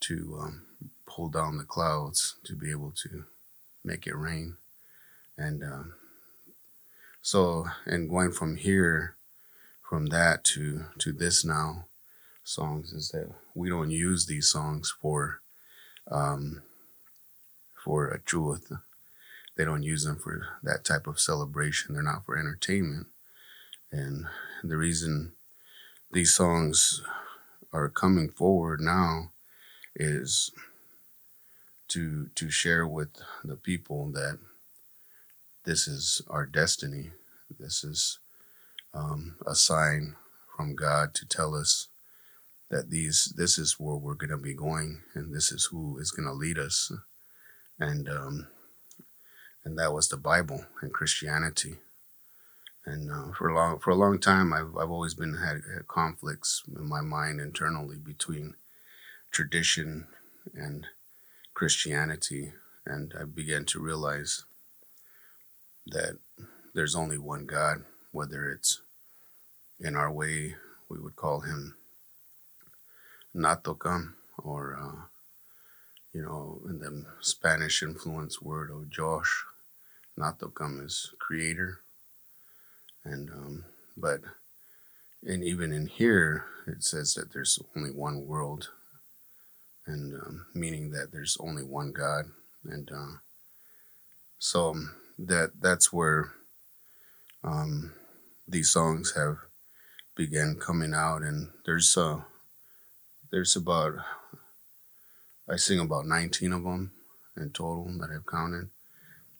to 0.01 0.39
um, 0.43 0.63
pull 1.07 1.29
down 1.29 1.59
the 1.59 1.65
clouds 1.65 2.35
to 2.45 2.55
be 2.57 2.73
able 2.73 2.93
to 3.05 3.25
make 3.85 4.09
it 4.09 4.17
rain. 4.17 4.57
And 5.39 5.63
um, 5.63 5.95
so, 7.27 7.67
and 7.85 8.09
going 8.09 8.31
from 8.31 8.55
here, 8.55 9.17
from 9.83 10.07
that 10.07 10.45
to 10.45 10.85
to 10.99 11.11
this 11.11 11.45
now 11.45 11.87
songs 12.45 12.93
is 12.93 13.09
that 13.09 13.29
we 13.53 13.69
don't 13.69 13.91
use 13.91 14.27
these 14.27 14.49
songs 14.49 14.95
for 15.03 15.41
um, 16.09 16.63
for 17.75 18.07
a 18.07 18.21
truth. 18.21 18.71
They 19.57 19.65
don't 19.65 19.83
use 19.83 20.05
them 20.05 20.19
for 20.19 20.47
that 20.63 20.85
type 20.85 21.09
of 21.09 21.19
celebration. 21.19 21.95
They're 21.95 22.03
not 22.05 22.25
for 22.25 22.39
entertainment. 22.39 23.09
And 23.91 24.27
the 24.63 24.77
reason 24.77 25.33
these 26.13 26.33
songs 26.33 27.03
are 27.73 27.89
coming 27.89 28.29
forward 28.29 28.81
now 28.81 29.33
is 29.97 30.53
to 31.89 32.29
to 32.37 32.51
share 32.51 32.87
with 32.87 33.21
the 33.43 33.57
people 33.57 34.13
that 34.13 34.39
this 35.67 35.89
is 35.89 36.23
our 36.31 36.47
destiny. 36.47 37.11
This 37.59 37.83
is 37.83 38.21
um, 38.95 39.35
a 39.47 39.55
sign 39.55 40.15
from 40.57 40.77
God 40.77 41.13
to 41.15 41.27
tell 41.27 41.55
us 41.55 41.89
that 42.71 42.91
these 42.91 43.35
this 43.37 43.59
is 43.59 43.79
where 43.79 43.97
we're 43.97 44.15
going 44.15 44.31
to 44.31 44.37
be 44.37 44.55
going, 44.55 45.03
and 45.15 45.35
this 45.35 45.51
is 45.53 45.67
who 45.67 45.99
is 45.99 46.13
going 46.13 46.27
to 46.27 46.33
lead 46.33 46.59
us, 46.59 46.93
and 47.81 48.09
um, 48.09 48.47
and 49.65 49.77
that 49.77 49.93
was 49.93 50.09
the 50.09 50.17
Bible 50.17 50.65
and 50.81 50.93
Christianity, 50.93 51.77
and 52.85 53.11
uh, 53.11 53.33
for 53.37 53.49
a 53.49 53.55
long 53.55 53.81
for 53.81 53.91
a 53.91 53.97
long 53.97 54.21
time, 54.21 54.53
I've 54.53 54.77
I've 54.77 54.91
always 54.91 55.15
been 55.15 55.35
had, 55.35 55.63
had 55.73 55.89
conflicts 55.89 56.63
in 56.77 56.89
my 56.89 57.01
mind 57.01 57.41
internally 57.41 57.97
between 57.97 58.55
tradition 59.33 60.07
and 60.55 60.87
Christianity, 61.55 62.53
and 62.87 63.13
I 63.21 63.25
began 63.25 63.65
to 63.67 63.81
realize 63.81 64.45
that 65.87 66.19
there's 66.75 66.95
only 66.95 67.19
one 67.19 67.47
God, 67.47 67.85
whether 68.13 68.51
it's 68.51 68.81
in 69.81 69.95
our 69.95 70.11
way, 70.11 70.55
we 70.89 70.99
would 70.99 71.17
call 71.17 71.41
him 71.41 71.75
Natokam, 73.35 74.15
or, 74.39 74.77
uh, 74.81 75.03
you 76.13 76.23
know, 76.23 76.61
in 76.69 76.79
the 76.79 77.05
Spanish 77.21 77.83
influence 77.83 78.41
word 78.41 78.71
of 78.71 78.91
Josh, 78.91 79.45
Natokam 80.19 80.85
is 80.85 81.13
creator. 81.19 81.81
And, 83.05 83.31
um, 83.31 83.65
but, 83.97 84.21
and 85.23 85.45
even 85.45 85.73
in 85.73 85.87
here, 85.87 86.47
it 86.67 86.83
says 86.83 87.15
that 87.15 87.33
there's 87.33 87.59
only 87.77 87.91
one 87.91 88.27
world, 88.27 88.71
and 89.87 90.15
um, 90.15 90.47
meaning 90.55 90.91
that 90.91 91.13
there's 91.13 91.37
only 91.39 91.63
one 91.63 91.93
God. 91.93 92.25
And 92.65 92.91
uh, 92.91 93.19
so 94.39 94.71
um, 94.71 94.95
that 95.19 95.53
that's 95.61 95.93
where 95.93 96.33
um, 97.43 97.93
these 98.47 98.71
songs 98.71 99.15
have 99.17 99.39
began 100.15 100.57
coming 100.57 100.95
out, 100.95 101.23
and 101.23 101.51
there's 101.65 101.97
uh, 101.97 102.21
there's 103.31 103.57
about 103.57 103.95
I 105.49 105.57
sing 105.57 105.79
about 105.79 106.07
19 106.07 106.53
of 106.53 106.65
them 106.65 106.93
in 107.37 107.51
total 107.51 107.87
that 108.01 108.11
I've 108.11 108.27
counted. 108.27 108.71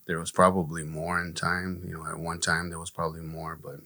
There 0.07 0.21
was 0.21 0.31
probably 0.31 0.85
more 0.85 1.21
in 1.21 1.35
time. 1.35 1.83
You 1.85 1.95
know, 1.95 2.07
at 2.07 2.19
one 2.19 2.41
time 2.41 2.69
there 2.69 2.79
was 2.79 2.91
probably 2.91 3.23
more, 3.23 3.59
but 3.61 3.81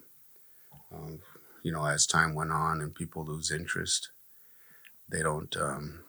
um, 0.92 1.20
you 1.62 1.72
know, 1.72 1.84
as 1.86 2.06
time 2.06 2.34
went 2.34 2.52
on 2.52 2.80
and 2.80 2.94
people 2.94 3.24
lose 3.24 3.50
interest, 3.50 4.10
they 5.08 5.22
don't 5.22 5.56
um, 5.56 6.00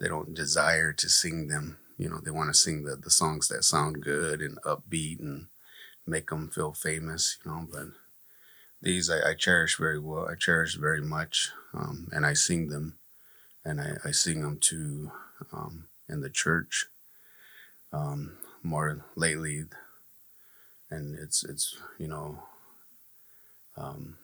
they 0.00 0.08
don't 0.08 0.34
desire 0.34 0.92
to 0.92 1.08
sing 1.08 1.48
them. 1.48 1.78
You 1.96 2.10
know, 2.10 2.18
they 2.22 2.30
want 2.30 2.50
to 2.50 2.58
sing 2.58 2.84
the 2.84 2.96
the 2.96 3.10
songs 3.10 3.48
that 3.48 3.64
sound 3.64 4.02
good 4.02 4.40
and 4.40 4.60
upbeat 4.62 5.20
and 5.20 5.46
make 6.06 6.30
them 6.30 6.48
feel 6.48 6.72
famous. 6.72 7.38
You 7.44 7.50
know, 7.50 7.68
but 7.70 7.86
these 8.82 9.10
I, 9.10 9.30
I 9.30 9.34
cherish 9.34 9.76
very 9.78 9.98
well. 9.98 10.28
I 10.28 10.34
cherish 10.34 10.76
very 10.76 11.00
much, 11.00 11.50
um, 11.72 12.08
and 12.12 12.26
I 12.26 12.34
sing 12.34 12.68
them, 12.68 12.98
and 13.64 13.80
I, 13.80 13.96
I 14.04 14.10
sing 14.10 14.42
them 14.42 14.58
to 14.62 15.12
um, 15.52 15.84
in 16.08 16.20
the 16.20 16.30
church 16.30 16.86
um, 17.92 18.36
more 18.62 19.04
lately, 19.16 19.64
and 20.90 21.18
it's 21.18 21.44
it's 21.44 21.76
you 21.98 22.08
know 22.08 22.42
um, 23.76 24.16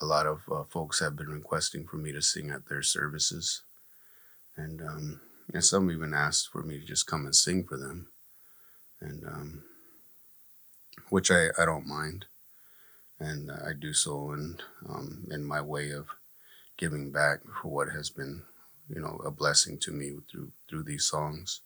a 0.00 0.06
lot 0.06 0.26
of 0.26 0.42
uh, 0.50 0.64
folks 0.64 1.00
have 1.00 1.16
been 1.16 1.28
requesting 1.28 1.86
for 1.86 1.96
me 1.96 2.12
to 2.12 2.22
sing 2.22 2.50
at 2.50 2.68
their 2.68 2.82
services, 2.82 3.62
and 4.56 4.80
um, 4.80 5.20
and 5.52 5.64
some 5.64 5.90
even 5.90 6.14
asked 6.14 6.48
for 6.50 6.62
me 6.62 6.78
to 6.78 6.84
just 6.84 7.06
come 7.06 7.24
and 7.24 7.34
sing 7.34 7.64
for 7.64 7.78
them, 7.78 8.08
and 9.00 9.24
um, 9.26 9.62
which 11.10 11.30
I, 11.30 11.48
I 11.58 11.64
don't 11.64 11.86
mind 11.86 12.26
and 13.20 13.50
I 13.50 13.72
do 13.72 13.92
so 13.92 14.32
in 14.32 14.58
um, 14.88 15.26
in 15.30 15.44
my 15.44 15.60
way 15.60 15.90
of 15.90 16.06
giving 16.76 17.10
back 17.10 17.40
for 17.60 17.68
what 17.68 17.88
has 17.90 18.10
been, 18.10 18.42
you 18.88 19.00
know, 19.00 19.20
a 19.24 19.30
blessing 19.30 19.78
to 19.78 19.92
me 19.92 20.16
through 20.30 20.52
through 20.68 20.84
these 20.84 21.04
songs. 21.04 21.60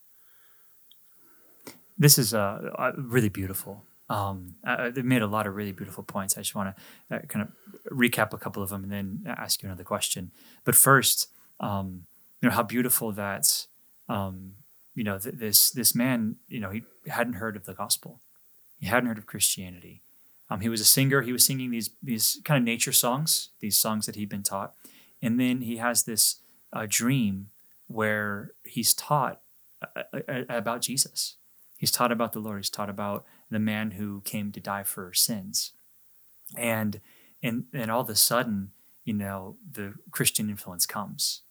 This 1.97 2.17
is 2.17 2.33
uh, 2.33 2.91
really 2.97 3.29
beautiful. 3.29 3.83
Um, 4.09 4.55
I, 4.65 4.89
they 4.89 5.03
made 5.03 5.21
a 5.21 5.27
lot 5.27 5.47
of 5.47 5.55
really 5.55 5.71
beautiful 5.71 6.03
points. 6.03 6.37
I 6.37 6.41
just 6.41 6.55
want 6.55 6.75
to 6.75 7.15
uh, 7.15 7.19
kind 7.21 7.47
of 7.47 7.95
recap 7.95 8.33
a 8.33 8.37
couple 8.37 8.61
of 8.61 8.69
them 8.69 8.83
and 8.83 8.91
then 8.91 9.23
ask 9.25 9.61
you 9.61 9.69
another 9.69 9.83
question. 9.83 10.31
But 10.65 10.75
first, 10.75 11.29
um, 11.59 12.05
you 12.41 12.49
know 12.49 12.55
how 12.55 12.63
beautiful 12.63 13.11
that 13.13 13.67
um, 14.13 14.53
you 14.95 15.03
know 15.03 15.17
th- 15.17 15.35
this 15.35 15.71
this 15.71 15.95
man 15.95 16.37
you 16.47 16.59
know 16.59 16.69
he 16.69 16.83
hadn't 17.07 17.33
heard 17.33 17.55
of 17.55 17.65
the 17.65 17.73
gospel, 17.73 18.21
he 18.79 18.87
hadn't 18.87 19.07
heard 19.07 19.17
of 19.17 19.25
Christianity, 19.25 20.03
um, 20.53 20.59
he 20.59 20.69
was 20.69 20.81
a 20.81 20.85
singer. 20.85 21.21
He 21.21 21.33
was 21.33 21.43
singing 21.43 21.71
these 21.71 21.89
these 22.01 22.39
kind 22.43 22.57
of 22.57 22.63
nature 22.63 22.91
songs, 22.91 23.49
these 23.59 23.75
songs 23.75 24.05
that 24.05 24.15
he'd 24.15 24.29
been 24.29 24.43
taught, 24.43 24.75
and 25.21 25.39
then 25.39 25.61
he 25.61 25.77
has 25.77 26.03
this 26.03 26.41
uh, 26.71 26.85
dream 26.87 27.49
where 27.87 28.51
he's 28.63 28.93
taught 28.93 29.41
uh, 29.81 30.03
uh, 30.13 30.19
uh, 30.27 30.43
about 30.49 30.81
Jesus. 30.81 31.37
He's 31.77 31.91
taught 31.91 32.11
about 32.11 32.33
the 32.33 32.39
Lord. 32.39 32.59
He's 32.59 32.69
taught 32.69 32.89
about 32.89 33.25
the 33.49 33.59
man 33.59 33.91
who 33.91 34.21
came 34.21 34.51
to 34.51 34.59
die 34.59 34.83
for 34.83 35.11
sins, 35.13 35.73
and 36.55 37.01
and 37.41 37.65
and 37.73 37.89
all 37.89 38.01
of 38.01 38.09
a 38.09 38.15
sudden, 38.15 38.73
you 39.05 39.13
know, 39.13 39.57
the 39.71 39.95
Christian 40.11 40.51
influence 40.51 40.85
comes, 40.85 41.41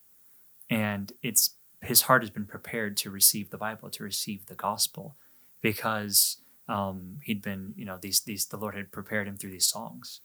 and 0.71 1.13
it's 1.23 1.57
his 1.83 2.03
heart 2.03 2.23
has 2.23 2.31
been 2.31 2.47
prepared 2.47 2.97
to 2.99 3.11
receive 3.11 3.51
the 3.51 3.59
Bible, 3.59 3.91
to 3.91 4.05
receive 4.05 4.47
the 4.47 4.55
gospel, 4.55 5.17
because 5.61 6.39
um, 6.69 7.19
he'd 7.25 7.43
been, 7.43 7.75
you 7.77 7.85
know, 7.85 7.99
these 8.01 8.21
these 8.21 8.47
the 8.47 8.57
Lord 8.57 8.75
had 8.75 8.93
prepared 8.93 9.27
him 9.29 9.37
through 9.37 9.51
these 9.51 9.67
songs, 9.67 10.21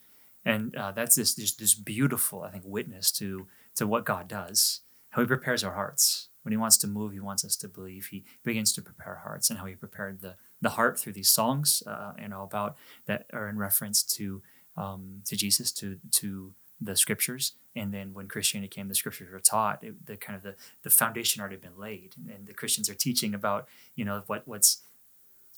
and 0.46 0.76
uh, 0.76 0.92
that's 0.92 1.16
this, 1.16 1.34
this 1.34 1.54
this 1.54 1.74
beautiful, 1.74 2.44
I 2.44 2.52
think, 2.52 2.64
witness 2.66 3.12
to 3.14 3.48
to 3.76 3.88
what 3.88 4.06
God 4.06 4.28
does, 4.28 4.82
how 5.10 5.22
He 5.22 5.28
prepares 5.28 5.64
our 5.64 5.74
hearts. 5.74 6.30
When 6.44 6.52
He 6.52 6.58
wants 6.58 6.78
to 6.78 6.88
move, 6.88 7.12
He 7.12 7.20
wants 7.20 7.44
us 7.44 7.56
to 7.58 7.68
believe. 7.68 8.08
He 8.08 8.24
begins 8.44 8.72
to 8.74 8.82
prepare 8.82 9.22
hearts, 9.24 9.50
and 9.50 9.60
how 9.60 9.66
He 9.66 9.76
prepared 9.76 10.22
the 10.22 10.36
the 10.62 10.72
heart 10.72 11.00
through 11.00 11.14
these 11.14 11.30
songs, 11.30 11.84
uh, 11.86 12.14
you 12.22 12.30
know, 12.30 12.44
about 12.44 12.78
that 13.06 13.26
are 13.34 13.50
in 13.50 13.58
reference 13.58 14.04
to 14.04 14.42
um, 14.76 15.22
to 15.26 15.36
Jesus, 15.36 15.72
to 15.74 16.00
to 16.12 16.54
the 16.80 16.96
scriptures, 16.96 17.54
and 17.76 17.94
then 17.94 18.14
when 18.14 18.28
Christianity 18.28 18.70
came, 18.70 18.88
the 18.88 18.96
scriptures 18.96 19.32
were 19.32 19.40
taught. 19.40 19.84
It, 19.84 20.06
the 20.06 20.18
kind 20.18 20.36
of 20.36 20.44
the 20.44 20.56
the 20.84 20.90
foundation 20.90 21.42
already 21.42 21.58
been 21.58 21.78
laid, 21.78 22.16
and 22.30 22.46
the 22.46 22.54
Christians 22.54 22.90
are 22.90 22.96
teaching 22.96 23.34
about 23.34 23.68
you 23.96 24.06
know 24.06 24.24
what 24.28 24.48
what's 24.48 24.82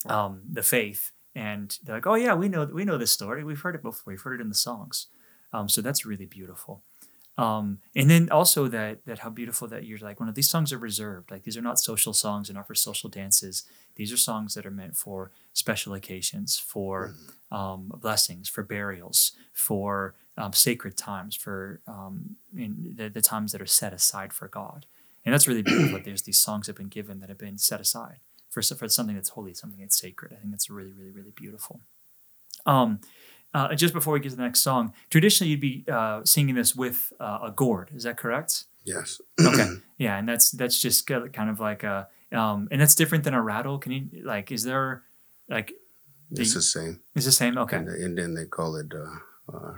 um, 0.06 0.42
the 0.50 0.64
faith, 0.64 1.12
and 1.36 1.78
they're 1.84 1.96
like, 1.96 2.08
"Oh 2.08 2.16
yeah, 2.16 2.36
we 2.36 2.50
know 2.50 2.66
we 2.66 2.86
know 2.86 2.98
this 2.98 3.12
story. 3.12 3.44
We've 3.44 3.62
heard 3.62 3.76
it 3.76 3.84
before. 3.84 4.12
We've 4.12 4.22
heard 4.22 4.40
it 4.40 4.44
in 4.44 4.50
the 4.50 4.56
songs." 4.56 5.08
Um, 5.52 5.68
so 5.68 5.82
that's 5.82 6.06
really 6.06 6.26
beautiful. 6.26 6.84
Um, 7.40 7.80
and 7.96 8.10
then 8.10 8.30
also 8.32 8.68
that 8.68 9.06
that 9.06 9.20
how 9.20 9.30
beautiful 9.30 9.70
that 9.70 9.86
you're 9.86 9.98
like, 10.00 10.20
one 10.20 10.28
of 10.28 10.36
these 10.36 10.50
songs 10.50 10.74
are 10.74 10.78
reserved. 10.78 11.32
Like 11.32 11.44
these 11.44 11.56
are 11.56 11.62
not 11.62 11.80
social 11.80 12.12
songs 12.12 12.50
and 12.50 12.58
not 12.58 12.68
for 12.68 12.76
social 12.76 13.10
dances. 13.10 13.64
These 13.96 14.12
are 14.12 14.18
songs 14.18 14.56
that 14.56 14.66
are 14.66 14.72
meant 14.72 14.98
for 14.98 15.32
special 15.54 15.94
occasions, 15.94 16.60
for 16.60 17.16
mm. 17.52 17.58
um, 17.58 17.94
blessings, 17.96 18.50
for 18.50 18.62
burials, 18.62 19.32
for 19.54 20.16
um, 20.40 20.54
sacred 20.54 20.98
times, 20.98 21.36
for 21.36 21.82
um, 21.86 22.38
the, 22.54 23.10
the 23.10 23.22
times 23.22 23.52
that 23.52 23.62
are 23.62 23.68
set 23.68 23.94
aside 23.94 24.34
for 24.34 24.48
God. 24.48 24.86
And 25.26 25.34
that's 25.34 25.48
really 25.48 25.62
beautiful. 25.62 26.00
There's 26.04 26.24
these 26.24 26.40
songs 26.40 26.66
that 26.66 26.72
have 26.72 26.78
been 26.78 26.88
given 26.88 27.20
that 27.20 27.30
have 27.30 27.38
been 27.38 27.58
set 27.58 27.82
aside 27.82 28.20
for, 28.50 28.62
for 28.62 28.88
something 28.88 29.16
that's 29.16 29.30
holy, 29.30 29.54
something 29.54 29.80
that's 29.80 30.00
sacred. 30.00 30.32
I 30.32 30.38
think 30.38 30.52
that's 30.52 30.70
really, 30.70 30.94
really, 30.94 31.12
really 31.12 31.34
beautiful. 31.36 31.82
Um, 32.66 33.02
uh, 33.54 33.76
just 33.76 33.94
before 33.94 34.14
we 34.14 34.20
get 34.22 34.30
to 34.30 34.36
the 34.38 34.44
next 34.44 34.62
song, 34.62 34.94
traditionally 35.10 35.52
you'd 35.52 35.60
be 35.60 35.84
uh, 35.92 36.22
singing 36.24 36.56
this 36.56 36.76
with 36.76 37.12
uh, 37.20 37.40
a 37.44 37.52
gourd. 37.52 37.90
Is 37.94 38.04
that 38.04 38.18
correct? 38.18 38.64
Yes. 38.86 39.20
okay. 39.46 39.76
Yeah, 39.98 40.18
and 40.18 40.28
that's 40.28 40.52
that's 40.52 40.82
just 40.82 41.06
kind 41.08 41.50
of 41.50 41.60
like 41.60 41.84
a, 41.84 42.08
um, 42.32 42.70
and 42.72 42.80
that's 42.80 42.96
different 42.96 43.26
than 43.26 43.34
a 43.34 43.42
rattle. 43.42 43.78
Can 43.78 43.92
you 43.92 44.08
like? 44.24 44.52
Is 44.52 44.64
there 44.64 45.04
like? 45.50 45.74
The, 46.32 46.44
it's 46.44 46.54
the 46.54 46.62
same. 46.62 47.02
It's 47.16 47.26
the 47.26 47.32
same. 47.32 47.58
Okay. 47.58 47.78
And, 47.78 47.90
and 47.90 48.18
then 48.18 48.34
they 48.36 48.46
call 48.46 48.78
it 48.78 48.94
uh, 48.94 49.20
uh, 49.54 49.74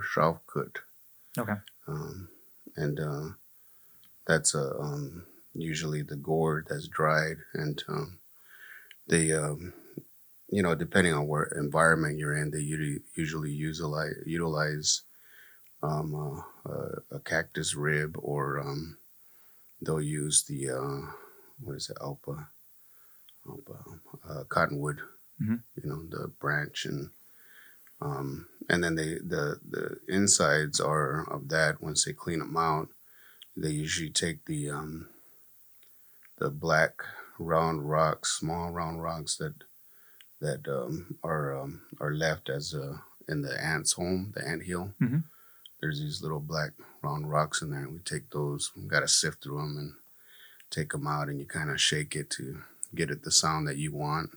Okay. 1.38 1.54
Um, 1.86 2.28
and 2.76 3.00
uh, 3.00 3.28
that's 4.26 4.54
a 4.54 4.74
um, 4.78 5.24
usually 5.54 6.02
the 6.02 6.16
gourd 6.16 6.66
that's 6.68 6.88
dried 6.88 7.36
and 7.54 7.82
um, 7.88 8.18
they 9.06 9.32
um, 9.32 9.72
you 10.48 10.62
know 10.62 10.74
depending 10.74 11.12
on 11.12 11.26
what 11.26 11.48
environment 11.56 12.18
you're 12.18 12.36
in 12.36 12.50
they 12.50 12.60
usually 13.14 13.50
utilize 13.50 14.14
utilize 14.24 15.02
um, 15.82 16.44
uh, 16.64 17.16
a 17.16 17.18
cactus 17.20 17.74
rib 17.74 18.16
or 18.22 18.60
um, 18.60 18.96
they'll 19.80 20.00
use 20.00 20.44
the 20.44 20.70
uh, 20.70 21.10
what 21.62 21.76
is 21.76 21.90
it 21.90 21.96
alpa 22.00 22.46
alpa 23.48 23.76
uh, 24.28 24.44
cottonwood 24.44 25.00
mm-hmm. 25.42 25.56
you 25.76 25.90
know 25.90 26.02
the 26.10 26.28
branch 26.40 26.86
and 26.86 27.10
um, 28.02 28.46
and 28.68 28.82
then 28.82 28.96
they 28.96 29.14
the 29.14 29.60
the 29.68 29.98
insides 30.08 30.80
are 30.80 31.26
of 31.30 31.48
that 31.48 31.82
once 31.82 32.04
they 32.04 32.12
clean 32.12 32.40
them 32.40 32.56
out 32.56 32.88
they 33.56 33.70
usually 33.70 34.10
take 34.10 34.44
the 34.46 34.70
um, 34.70 35.08
the 36.38 36.50
black 36.50 37.02
round 37.38 37.88
rocks, 37.88 38.32
small 38.32 38.70
round 38.70 39.02
rocks 39.02 39.36
that 39.36 39.54
that 40.40 40.66
um, 40.68 41.18
are 41.22 41.60
um, 41.60 41.82
are 42.00 42.12
left 42.12 42.48
as 42.48 42.74
a 42.74 43.02
in 43.28 43.42
the 43.42 43.62
ant's 43.62 43.92
home, 43.92 44.32
the 44.34 44.46
ant 44.46 44.64
hill. 44.64 44.92
Mm-hmm. 45.00 45.18
There's 45.80 46.00
these 46.00 46.22
little 46.22 46.40
black 46.40 46.70
round 47.02 47.30
rocks 47.30 47.62
in 47.62 47.70
there, 47.70 47.80
and 47.80 47.92
we 47.92 47.98
take 48.00 48.30
those. 48.30 48.72
We 48.76 48.88
got 48.88 49.00
to 49.00 49.08
sift 49.08 49.42
through 49.42 49.58
them 49.58 49.76
and 49.76 49.92
take 50.70 50.92
them 50.92 51.06
out, 51.06 51.28
and 51.28 51.38
you 51.38 51.46
kind 51.46 51.70
of 51.70 51.80
shake 51.80 52.16
it 52.16 52.30
to 52.30 52.62
get 52.94 53.10
it 53.10 53.22
the 53.22 53.30
sound 53.30 53.66
that 53.68 53.76
you 53.76 53.92
want. 53.94 54.30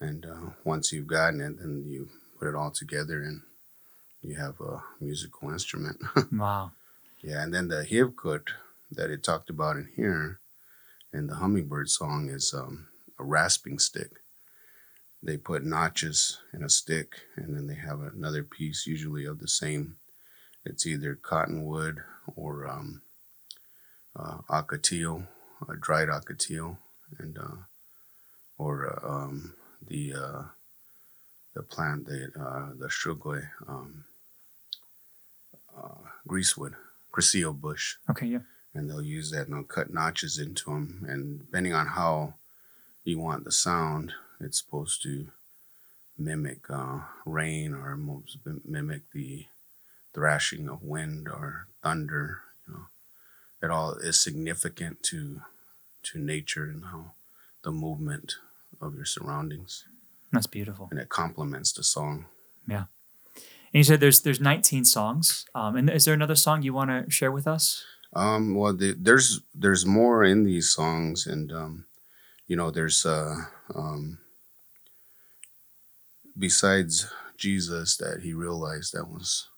And 0.00 0.26
uh, 0.26 0.50
once 0.64 0.92
you've 0.92 1.06
gotten 1.06 1.40
it, 1.40 1.58
then 1.58 1.84
you 1.86 2.08
put 2.42 2.48
it 2.48 2.56
all 2.56 2.72
together 2.72 3.22
and 3.22 3.40
you 4.20 4.34
have 4.34 4.60
a 4.60 4.82
musical 5.00 5.50
instrument. 5.50 6.00
wow. 6.32 6.72
Yeah, 7.22 7.40
and 7.40 7.54
then 7.54 7.68
the 7.68 7.86
hivkut 7.88 8.48
that 8.90 9.10
it 9.10 9.22
talked 9.22 9.48
about 9.48 9.76
in 9.76 9.88
here 9.94 10.40
in 11.12 11.28
the 11.28 11.36
hummingbird 11.36 11.88
song 11.88 12.28
is 12.28 12.52
um, 12.52 12.88
a 13.20 13.22
rasping 13.22 13.78
stick. 13.78 14.10
They 15.22 15.36
put 15.36 15.64
notches 15.64 16.40
in 16.52 16.64
a 16.64 16.68
stick 16.68 17.14
and 17.36 17.54
then 17.54 17.68
they 17.68 17.76
have 17.76 18.00
another 18.00 18.42
piece, 18.42 18.88
usually 18.88 19.24
of 19.24 19.38
the 19.38 19.46
same. 19.46 19.94
It's 20.64 20.84
either 20.84 21.14
cottonwood 21.14 21.98
or 22.34 22.66
um, 22.66 23.02
uh, 24.16 24.38
ocotillo, 24.50 25.28
uh, 25.68 25.74
dried 25.80 26.08
ocotillo, 26.08 26.78
and 27.20 27.38
uh, 27.38 27.62
or 28.58 28.98
uh, 29.00 29.08
um, 29.08 29.54
the 29.86 30.14
uh, 30.14 30.42
the 31.54 31.62
plant 31.62 32.06
the 32.06 32.30
uh, 32.38 32.70
the 32.78 32.88
shugwe 32.88 33.48
um, 33.68 34.04
uh, 35.76 36.08
greasewood, 36.26 36.74
creosote 37.10 37.60
bush. 37.60 37.96
Okay, 38.10 38.26
yeah. 38.26 38.40
And 38.74 38.88
they'll 38.88 39.02
use 39.02 39.30
that 39.30 39.48
and 39.48 39.56
they'll 39.56 39.64
cut 39.64 39.92
notches 39.92 40.38
into 40.38 40.70
them, 40.70 41.04
and 41.08 41.40
depending 41.40 41.74
on 41.74 41.88
how 41.88 42.34
you 43.04 43.18
want 43.18 43.44
the 43.44 43.52
sound, 43.52 44.12
it's 44.40 44.58
supposed 44.58 45.02
to 45.02 45.28
mimic 46.18 46.70
uh, 46.70 47.00
rain 47.26 47.74
or 47.74 47.98
mimic 48.64 49.02
the 49.12 49.46
thrashing 50.14 50.68
of 50.68 50.82
wind 50.82 51.28
or 51.28 51.66
thunder. 51.82 52.42
You 52.66 52.74
know, 52.74 52.80
it 53.62 53.70
all 53.70 53.94
is 53.94 54.20
significant 54.20 55.02
to 55.04 55.42
to 56.04 56.18
nature 56.18 56.64
and 56.64 56.84
how 56.86 57.12
the 57.62 57.70
movement 57.70 58.36
of 58.80 58.94
your 58.94 59.04
surroundings. 59.04 59.84
That's 60.32 60.46
beautiful. 60.46 60.88
And 60.90 60.98
it 60.98 61.08
complements 61.08 61.72
the 61.72 61.82
song. 61.82 62.26
Yeah. 62.66 62.84
And 63.36 63.80
you 63.80 63.84
said 63.84 64.00
there's 64.00 64.22
there's 64.22 64.40
19 64.40 64.84
songs. 64.84 65.46
Um, 65.54 65.76
and 65.76 65.90
is 65.90 66.04
there 66.04 66.14
another 66.14 66.34
song 66.34 66.62
you 66.62 66.74
want 66.74 66.90
to 66.90 67.10
share 67.10 67.32
with 67.32 67.46
us? 67.46 67.84
Um, 68.14 68.54
well, 68.54 68.74
the, 68.74 68.94
there's 68.98 69.40
there's 69.54 69.86
more 69.86 70.22
in 70.22 70.44
these 70.44 70.70
songs, 70.70 71.26
and 71.26 71.50
um, 71.50 71.86
you 72.46 72.56
know, 72.56 72.70
there's 72.70 73.06
uh, 73.06 73.36
um, 73.74 74.18
besides 76.38 77.10
Jesus 77.38 77.96
that 77.96 78.20
he 78.22 78.34
realized 78.34 78.92
that 78.92 79.08
was 79.08 79.48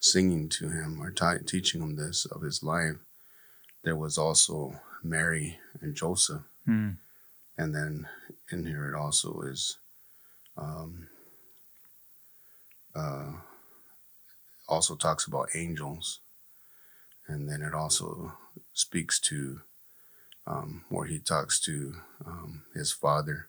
singing 0.00 0.48
to 0.48 0.68
him 0.68 1.00
or 1.00 1.10
t- 1.10 1.44
teaching 1.46 1.80
him 1.80 1.96
this 1.96 2.26
of 2.26 2.42
his 2.42 2.62
life. 2.62 2.96
There 3.84 3.96
was 3.96 4.18
also 4.18 4.80
Mary 5.04 5.58
and 5.80 5.94
Joseph, 5.94 6.42
mm. 6.68 6.96
and 7.56 7.74
then 7.74 8.08
in 8.50 8.66
here 8.66 8.92
it 8.92 8.98
also 8.98 9.42
is 9.42 9.78
um, 10.56 11.08
uh, 12.94 13.32
also 14.68 14.94
talks 14.94 15.26
about 15.26 15.54
angels, 15.54 16.20
and 17.28 17.48
then 17.48 17.62
it 17.62 17.74
also 17.74 18.32
speaks 18.72 19.20
to 19.20 19.60
um, 20.46 20.84
where 20.88 21.06
he 21.06 21.18
talks 21.18 21.60
to 21.60 21.94
um, 22.24 22.62
his 22.74 22.92
father 22.92 23.48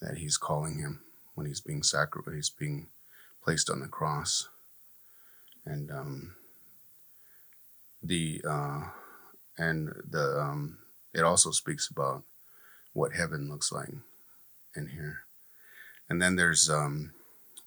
that 0.00 0.18
he's 0.18 0.36
calling 0.36 0.78
him 0.78 1.00
when 1.34 1.46
he's 1.46 1.60
being 1.60 1.82
sacrificed, 1.82 2.34
he's 2.34 2.50
being 2.50 2.88
placed 3.44 3.70
on 3.70 3.80
the 3.80 3.88
cross, 3.88 4.48
and 5.64 5.90
um, 5.90 6.34
the 8.02 8.40
uh, 8.48 8.82
and 9.58 9.92
the 10.08 10.40
um, 10.40 10.78
it 11.14 11.22
also 11.22 11.50
speaks 11.50 11.88
about 11.88 12.22
what 12.92 13.12
heaven 13.12 13.48
looks 13.50 13.70
like 13.70 13.92
in 14.74 14.88
here 14.88 15.25
and 16.08 16.20
then 16.20 16.36
there's 16.36 16.70
um, 16.70 17.12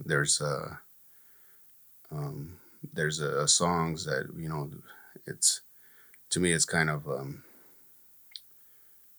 there's 0.03 0.41
uh, 0.41 0.75
um, 2.11 2.57
there's 2.93 3.19
a, 3.19 3.41
a, 3.41 3.47
songs 3.47 4.05
that 4.05 4.27
you 4.37 4.49
know 4.49 4.69
it's 5.25 5.61
to 6.29 6.39
me 6.39 6.51
it's 6.51 6.65
kind 6.65 6.89
of 6.89 7.07
um, 7.07 7.43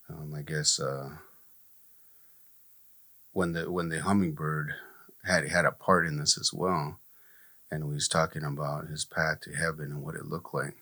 um, 0.09 0.35
I 0.37 0.43
guess 0.43 0.81
uh, 0.81 1.11
when 3.33 3.53
the 3.53 3.71
when 3.71 3.89
the 3.89 4.01
hummingbird 4.01 4.75
had 5.25 5.49
had 5.49 5.65
a 5.65 5.73
part 5.73 6.07
in 6.07 6.19
this 6.19 6.39
as 6.39 6.53
well, 6.53 6.99
and 7.71 7.85
he 7.85 7.91
was 7.91 8.09
talking 8.09 8.45
about 8.45 8.89
his 8.89 9.05
path 9.05 9.41
to 9.43 9.53
heaven 9.53 9.93
and 9.93 10.03
what 10.03 10.15
it 10.15 10.27
looked 10.27 10.55
like. 10.55 10.77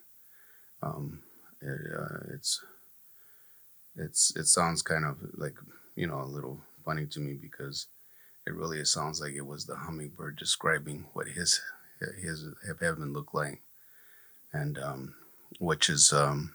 Um, 0.83 1.23
it, 1.61 1.79
uh, 1.93 2.33
it's 2.33 2.63
it's 3.97 4.37
it 4.37 4.47
sounds 4.47 4.83
kind 4.83 5.05
of 5.05 5.17
like 5.37 5.57
you 5.97 6.07
know 6.07 6.23
a 6.23 6.25
little 6.25 6.61
funny 6.85 7.07
to 7.07 7.21
me 7.21 7.35
because 7.35 7.87
it 8.49 8.55
really 8.55 8.79
it 8.81 8.89
sounds 8.89 9.21
like 9.21 9.35
it 9.35 9.47
was 9.47 9.67
the 9.67 9.77
hummingbird 9.77 10.37
describing 10.37 11.05
what 11.13 11.29
his 11.29 11.61
his 12.23 12.47
heaven 12.81 13.13
looked 13.13 13.35
like, 13.35 13.61
and 14.55 14.79
um, 14.79 15.15
which 15.61 15.91
is 15.91 16.15
um, 16.15 16.55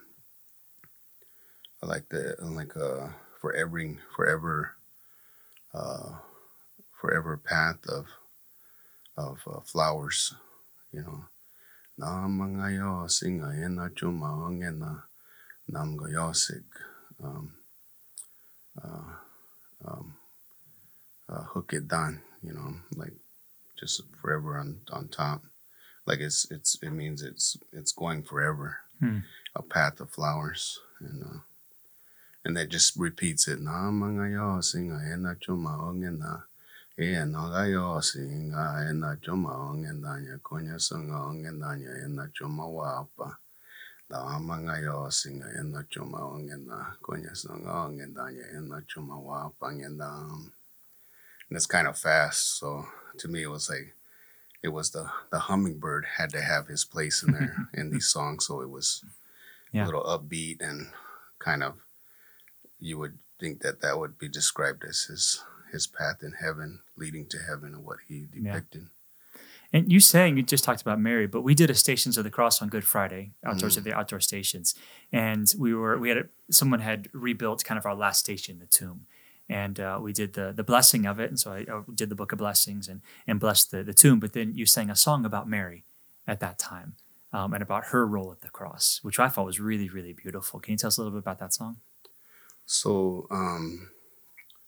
like 1.84 2.10
the 2.10 2.36
like 2.42 2.76
uh 2.76 3.10
forever 3.40 3.98
forever 4.16 4.76
uh 5.74 6.18
forever 7.00 7.38
path 7.38 7.86
of 7.88 8.08
of 9.16 9.38
uh, 9.46 9.60
flowers, 9.62 10.34
you 10.92 11.02
know. 11.02 11.26
Na 11.96 12.26
mga 12.26 12.82
yosing 12.82 13.46
na 13.46 13.86
chumang 13.94 14.58
na. 14.74 15.06
Um, 17.24 17.54
uh, 18.84 19.14
um, 19.86 20.13
uh, 21.30 21.44
hook 21.44 21.74
it 21.74 21.88
done, 21.88 22.22
you 22.42 22.54
know, 22.54 22.76
like 22.96 23.14
just 23.80 24.02
forever 24.22 24.58
on 24.58 24.80
on 24.92 25.08
top. 25.08 25.44
Like 26.06 26.20
it's 26.20 26.48
it's 26.52 26.78
it 26.82 26.92
means 26.92 27.22
it's 27.22 27.58
it's 27.72 27.92
going 27.92 28.24
forever. 28.24 28.78
Hmm. 29.00 29.20
A 29.56 29.62
path 29.62 30.00
of 30.00 30.10
flowers 30.10 30.80
and 31.00 31.24
uh, 31.24 31.40
and 32.46 32.58
that 32.58 32.70
just 32.70 32.96
repeats 32.98 33.48
it. 33.48 33.60
Na 33.60 33.92
mga 33.92 34.32
yo 34.32 34.60
singa 34.60 35.00
eh, 35.04 35.14
ena 35.14 35.36
chuma 35.36 35.80
ongena. 35.80 36.44
E 37.00 37.16
na 37.26 37.48
eh, 37.48 37.52
ga 37.52 37.64
yo 37.64 38.00
singa 38.00 38.84
eh, 38.84 38.90
ena 38.92 39.16
chuma 39.24 39.52
ongena 39.56 40.20
nya 40.20 40.38
konya 40.44 40.80
sanga 40.80 41.16
ongena 41.24 41.76
nya 41.80 41.92
ena 42.06 42.28
chuma 42.36 42.68
wapa. 42.68 43.40
Da 44.10 44.40
mga 44.40 44.84
yo 44.84 45.08
singa 45.10 45.48
ena 45.60 45.84
chuma 45.88 46.20
ongena 46.20 46.96
konya 47.02 47.36
sanga 47.36 47.88
ongena 47.88 48.28
nya 48.32 48.46
ena 48.58 48.84
chuma 48.88 49.16
wapa 49.16 49.72
ngenda. 49.72 50.08
Um, 50.08 50.52
and 51.50 51.56
it's 51.56 51.66
kind 51.66 51.88
of 51.88 51.98
fast. 51.98 52.60
So 52.60 52.86
to 53.18 53.28
me, 53.28 53.44
it 53.44 53.52
was 53.52 53.70
like 53.70 53.96
it 54.62 54.70
was 54.70 54.92
the 54.92 55.10
the 55.32 55.40
hummingbird 55.40 56.06
had 56.18 56.32
to 56.32 56.42
have 56.42 56.68
his 56.68 56.86
place 56.86 57.24
in 57.24 57.34
there 57.34 57.68
in 57.74 57.92
these 57.92 58.08
songs. 58.08 58.48
So 58.48 58.62
it 58.62 58.70
was 58.70 59.04
yeah. 59.72 59.84
a 59.84 59.88
little 59.88 60.04
upbeat 60.04 60.62
and 60.62 60.88
kind 61.40 61.64
of 61.64 61.76
you 62.80 62.98
would 62.98 63.18
think 63.40 63.62
that 63.62 63.82
that 63.82 64.00
would 64.00 64.18
be 64.18 64.30
described 64.30 64.84
as 64.88 65.04
his 65.04 65.44
his 65.72 65.88
path 65.88 66.22
in 66.22 66.34
heaven, 66.34 66.80
leading 66.96 67.26
to 67.28 67.40
heaven, 67.40 67.74
and 67.74 67.84
what 67.84 67.98
he 68.08 68.28
depicted. 68.32 68.84
Yeah. 68.84 68.88
And 69.76 69.92
you 69.92 70.00
saying 70.00 70.38
you 70.38 70.44
just 70.44 70.64
talked 70.64 70.84
about 70.84 71.00
Mary, 71.00 71.26
but 71.26 71.42
we 71.42 71.56
did 71.56 71.72
a 71.72 71.74
Stations 71.74 72.16
of 72.16 72.24
the 72.24 72.30
Cross 72.30 72.62
on 72.62 72.70
Good 72.70 72.84
Friday, 72.84 73.32
outdoors 73.44 73.74
mm. 73.74 73.78
of 73.80 73.84
the 73.84 73.94
outdoor 73.94 74.20
stations, 74.20 74.76
and 75.12 75.52
we 75.58 75.74
were 75.74 75.98
we 75.98 76.10
had 76.10 76.18
a, 76.20 76.26
someone 76.52 76.80
had 76.80 77.10
rebuilt 77.12 77.64
kind 77.64 77.80
of 77.80 77.86
our 77.86 77.96
last 77.96 78.20
station, 78.20 78.60
the 78.60 78.68
tomb, 78.68 79.08
and 79.50 79.80
uh, 79.80 80.00
we 80.02 80.14
did 80.14 80.34
the 80.34 80.52
the 80.52 80.64
blessing 80.64 81.06
of 81.06 81.20
it. 81.20 81.30
And 81.30 81.40
so 81.40 81.52
I, 81.52 81.60
I, 81.60 81.82
did 81.94 82.10
the 82.10 82.16
book 82.16 82.32
of 82.32 82.38
blessings 82.40 82.88
and 82.88 83.02
and 83.28 83.40
blessed 83.40 83.72
the, 83.72 83.84
the 83.84 83.94
tomb. 83.94 84.20
But 84.20 84.34
then 84.34 84.54
you 84.56 84.66
sang 84.66 84.90
a 84.90 84.96
song 84.96 85.26
about 85.26 85.50
Mary 85.50 85.84
at 86.28 86.40
that 86.40 86.58
time 86.58 86.96
um, 87.32 87.54
and 87.54 87.62
about 87.62 87.88
her 87.88 88.08
role 88.08 88.32
at 88.32 88.42
the 88.42 88.50
cross, 88.50 89.00
which 89.02 89.20
I 89.20 89.30
thought 89.30 89.46
was 89.46 89.60
really 89.60 89.90
really 89.90 90.14
beautiful. 90.14 90.60
Can 90.60 90.72
you 90.72 90.78
tell 90.78 90.88
us 90.88 90.98
a 90.98 91.02
little 91.02 91.18
bit 91.18 91.24
about 91.24 91.40
that 91.40 91.54
song? 91.54 91.78
So 92.66 93.28
um, 93.30 93.90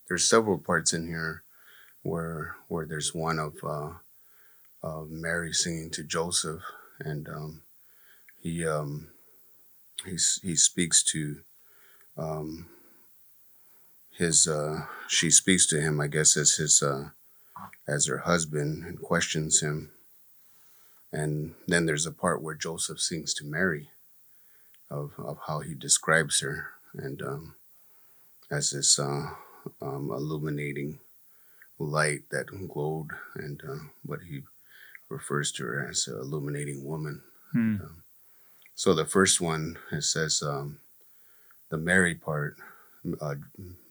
there's 0.07 0.27
several 0.27 0.57
parts 0.57 0.93
in 0.93 1.07
here 1.07 1.43
where 2.03 2.55
where 2.67 2.85
there's 2.85 3.15
one 3.15 3.39
of 3.39 3.55
uh, 3.63 3.93
of 4.83 5.09
Mary 5.09 5.53
singing 5.53 5.89
to 5.91 6.03
Joseph, 6.03 6.61
and 6.99 7.27
um, 7.29 7.61
he 8.39 8.65
um, 8.65 9.07
he 10.05 10.17
he 10.41 10.55
speaks 10.55 11.01
to 11.03 11.37
um, 12.17 12.67
his 14.17 14.47
uh, 14.47 14.85
she 15.07 15.29
speaks 15.29 15.65
to 15.67 15.79
him, 15.79 15.99
I 15.99 16.07
guess, 16.07 16.37
as 16.37 16.55
his 16.55 16.81
uh, 16.81 17.09
as 17.87 18.07
her 18.07 18.19
husband 18.19 18.85
and 18.85 19.01
questions 19.01 19.61
him. 19.61 19.91
And 21.11 21.55
then 21.67 21.85
there's 21.85 22.05
a 22.05 22.11
part 22.11 22.41
where 22.41 22.55
Joseph 22.55 22.99
sings 22.99 23.33
to 23.35 23.45
Mary 23.45 23.89
of, 24.89 25.13
of 25.17 25.37
how 25.47 25.59
he 25.59 25.73
describes 25.73 26.41
her 26.41 26.71
and 26.93 27.21
um, 27.21 27.55
as 28.51 28.71
this 28.71 28.99
uh, 28.99 29.29
um, 29.81 30.11
illuminating 30.11 30.99
light 31.79 32.23
that 32.31 32.47
glowed, 32.67 33.09
and 33.35 33.61
uh, 33.67 33.83
what 34.05 34.21
he 34.29 34.41
refers 35.09 35.51
to 35.53 35.63
her 35.63 35.87
as 35.89 36.07
an 36.07 36.17
illuminating 36.19 36.83
woman. 36.83 37.21
Hmm. 37.51 37.59
And, 37.59 37.81
um, 37.81 38.03
so 38.75 38.93
the 38.93 39.05
first 39.05 39.39
one 39.39 39.77
it 39.91 40.03
says 40.03 40.43
um, 40.45 40.79
the 41.69 41.77
Mary 41.77 42.15
part 42.15 42.57
uh, 43.21 43.35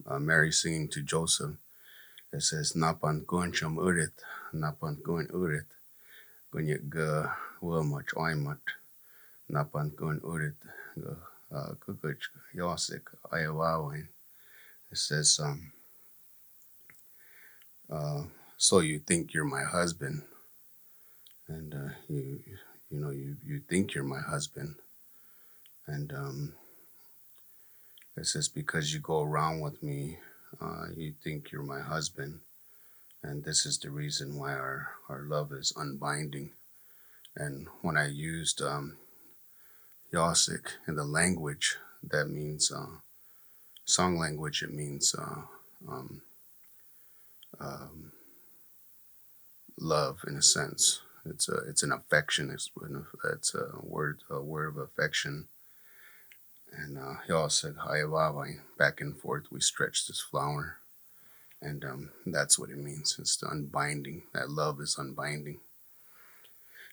uh, 0.06 0.18
Mary 0.18 0.52
singing 0.52 0.88
to 0.88 1.02
Joseph. 1.02 1.56
It 2.32 2.42
says, 2.42 2.72
Napan 2.72 3.24
goncham 3.24 3.76
urit, 3.76 4.12
napan 4.54 5.00
kuin 5.02 5.30
urit 5.30 5.66
kunya 6.54 6.78
ga 6.88 7.34
wilmach 7.62 8.14
oimat 8.14 8.62
napan 9.50 9.90
kuin 9.98 10.22
urit 10.22 10.54
ga 10.94 11.74
kukuch 11.82 12.30
yosik 12.54 13.10
ayawawin. 13.34 14.06
It 14.90 14.98
says, 14.98 15.40
um, 15.42 15.72
uh, 17.90 18.22
so 18.56 18.78
you 18.80 19.00
think 19.00 19.34
you're 19.34 19.44
my 19.44 19.64
husband, 19.64 20.22
and 21.48 21.74
uh, 21.74 21.90
you 22.08 22.38
you 22.90 22.98
know 23.00 23.10
you 23.10 23.36
you 23.44 23.60
think 23.68 23.94
you're 23.94 24.06
my 24.06 24.22
husband, 24.22 24.76
and 25.86 26.12
um, 26.14 26.52
it 28.16 28.26
says 28.26 28.48
because 28.48 28.92
you 28.92 29.00
go 29.00 29.22
around 29.22 29.60
with 29.60 29.82
me, 29.82 30.18
uh, 30.60 30.86
you 30.96 31.14
think 31.22 31.50
you're 31.50 31.62
my 31.62 31.80
husband, 31.80 32.40
and 33.22 33.44
this 33.44 33.66
is 33.66 33.78
the 33.78 33.90
reason 33.90 34.36
why 34.36 34.52
our 34.52 34.88
our 35.08 35.22
love 35.22 35.52
is 35.52 35.72
unbinding. 35.76 36.50
And 37.36 37.66
when 37.82 37.96
I 37.96 38.08
used 38.08 38.62
um, 38.62 38.96
Yosik 40.12 40.66
in 40.86 40.94
the 40.94 41.04
language, 41.04 41.76
that 42.10 42.26
means 42.28 42.70
uh, 42.70 42.98
song 43.84 44.18
language. 44.18 44.62
It 44.62 44.72
means 44.72 45.14
uh, 45.18 45.42
um, 45.88 46.22
um, 47.60 48.12
love 49.78 50.24
in 50.26 50.36
a 50.36 50.42
sense. 50.42 51.00
It's 51.26 51.48
a 51.48 51.56
it's 51.68 51.82
an 51.82 51.92
affection. 51.92 52.50
It's 52.50 52.70
it's 53.32 53.54
a 53.54 53.70
word 53.82 54.20
a 54.30 54.40
word 54.40 54.68
of 54.68 54.76
affection. 54.78 55.48
And 56.76 56.98
uh, 56.98 57.14
he 57.26 57.32
also 57.32 57.68
said 57.68 57.76
"Hayawawai." 57.76 58.58
Back 58.78 59.00
and 59.00 59.16
forth, 59.16 59.44
we 59.50 59.60
stretch 59.60 60.06
this 60.06 60.20
flower, 60.20 60.78
and 61.62 61.84
um, 61.84 62.10
that's 62.26 62.58
what 62.58 62.70
it 62.70 62.78
means. 62.78 63.16
It's 63.18 63.36
the 63.36 63.46
unbinding. 63.46 64.22
That 64.32 64.50
love 64.50 64.80
is 64.80 64.96
unbinding. 64.98 65.60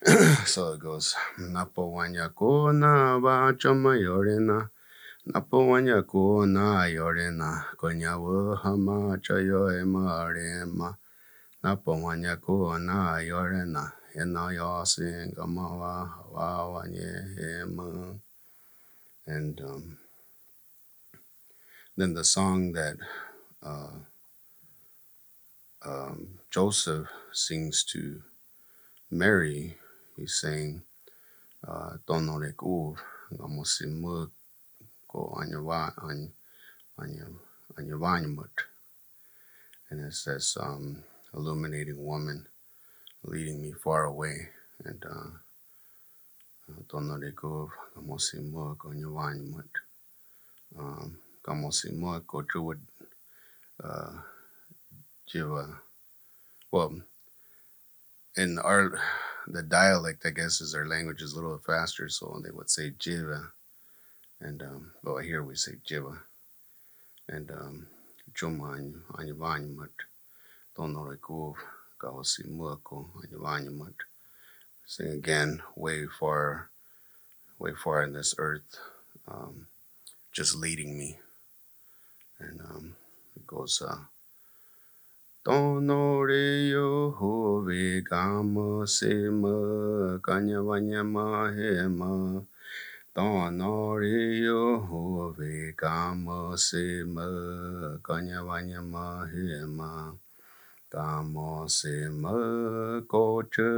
so 0.49 0.73
it 0.73 0.79
goes 0.81 1.13
Napo 1.37 1.93
wanya 1.93 2.33
ko 2.33 2.73
na 2.73 3.21
ba 3.21 3.53
chama 3.53 3.93
yorena 3.93 4.73
Napo 5.29 5.69
wanya 5.69 6.01
ko 6.01 6.41
na 6.49 6.89
yorena 6.89 7.69
Konya 7.77 8.17
wo 8.17 8.57
hama 8.57 9.21
chayo 9.21 9.69
ema 9.69 10.25
arema 10.25 10.97
Napo 11.61 11.93
wanya 12.01 12.41
ko 12.41 12.81
na 12.81 13.21
yorena 13.21 13.93
Ena 14.17 14.49
yasin 14.49 15.37
and 19.27 19.61
um, 19.61 19.97
then 21.97 22.13
the 22.13 22.23
song 22.23 22.71
that 22.73 22.97
uh, 23.63 23.97
um, 25.85 26.39
Joseph 26.49 27.07
sings 27.31 27.83
to 27.83 28.21
Mary 29.09 29.77
He's 30.21 30.35
saying, 30.37 30.83
Tonore 32.05 32.53
kur, 32.55 32.93
gamosimuk 33.33 34.29
ko 35.07 35.33
anyava 35.41 35.93
anyavanyamut. 37.79 38.55
And 39.89 40.05
it 40.05 40.13
says, 40.13 40.57
um, 40.61 41.03
illuminating 41.33 42.03
woman 42.05 42.45
leading 43.23 43.63
me 43.63 43.71
far 43.71 44.03
away. 44.03 44.49
And 44.85 45.03
Tonore 45.05 45.41
kur, 47.35 47.69
gamosimuk 47.95 48.77
anyavanyamut. 48.85 49.71
Gamosimuk 51.43 52.27
ko 52.27 52.41
Druid 52.41 52.81
Jiva. 55.31 55.79
Well, 56.71 57.01
in 58.37 58.59
our 58.59 58.99
the 59.47 59.63
dialect, 59.63 60.25
I 60.25 60.29
guess, 60.29 60.61
is 60.61 60.75
our 60.75 60.85
language 60.85 61.21
is 61.21 61.33
a 61.33 61.35
little 61.35 61.57
faster, 61.57 62.07
so 62.09 62.39
they 62.43 62.51
would 62.51 62.69
say 62.69 62.91
jiva, 62.91 63.51
and 64.39 64.61
um, 64.61 64.91
well, 65.03 65.17
here 65.17 65.43
we 65.43 65.55
say 65.55 65.73
jiva, 65.85 66.17
and 67.27 67.49
um, 67.51 67.87
chuma 68.33 68.93
anyavanyamut, 69.17 69.89
tonorekuv 70.77 71.55
gawasi 71.99 72.45
muako 72.47 73.09
anyavanyamut. 73.23 73.95
Sing 74.85 75.07
again, 75.07 75.61
way 75.75 76.05
far, 76.07 76.69
way 77.59 77.71
far 77.73 78.03
in 78.03 78.13
this 78.13 78.35
earth, 78.37 78.77
um, 79.27 79.67
just 80.31 80.55
leading 80.55 80.97
me, 80.97 81.19
and 82.39 82.59
um, 82.61 82.95
it 83.35 83.47
goes. 83.47 83.81
Uh, 83.81 84.05
Tonore 85.43 86.69
yo 86.69 87.09
hove 87.17 88.03
gama 88.05 88.85
sema 88.85 90.19
kanya 90.21 90.61
vanyama 90.61 91.49
hema. 91.49 92.45
Tonore 93.15 94.37
yo 94.37 94.79
hove 94.85 95.73
gama 95.75 96.55
sema 96.57 97.97
kanya 98.03 98.43
vanyama 98.45 99.25
hema. 99.33 100.13
Gama 100.91 101.69
sema 101.69 103.01
kocha 103.07 103.71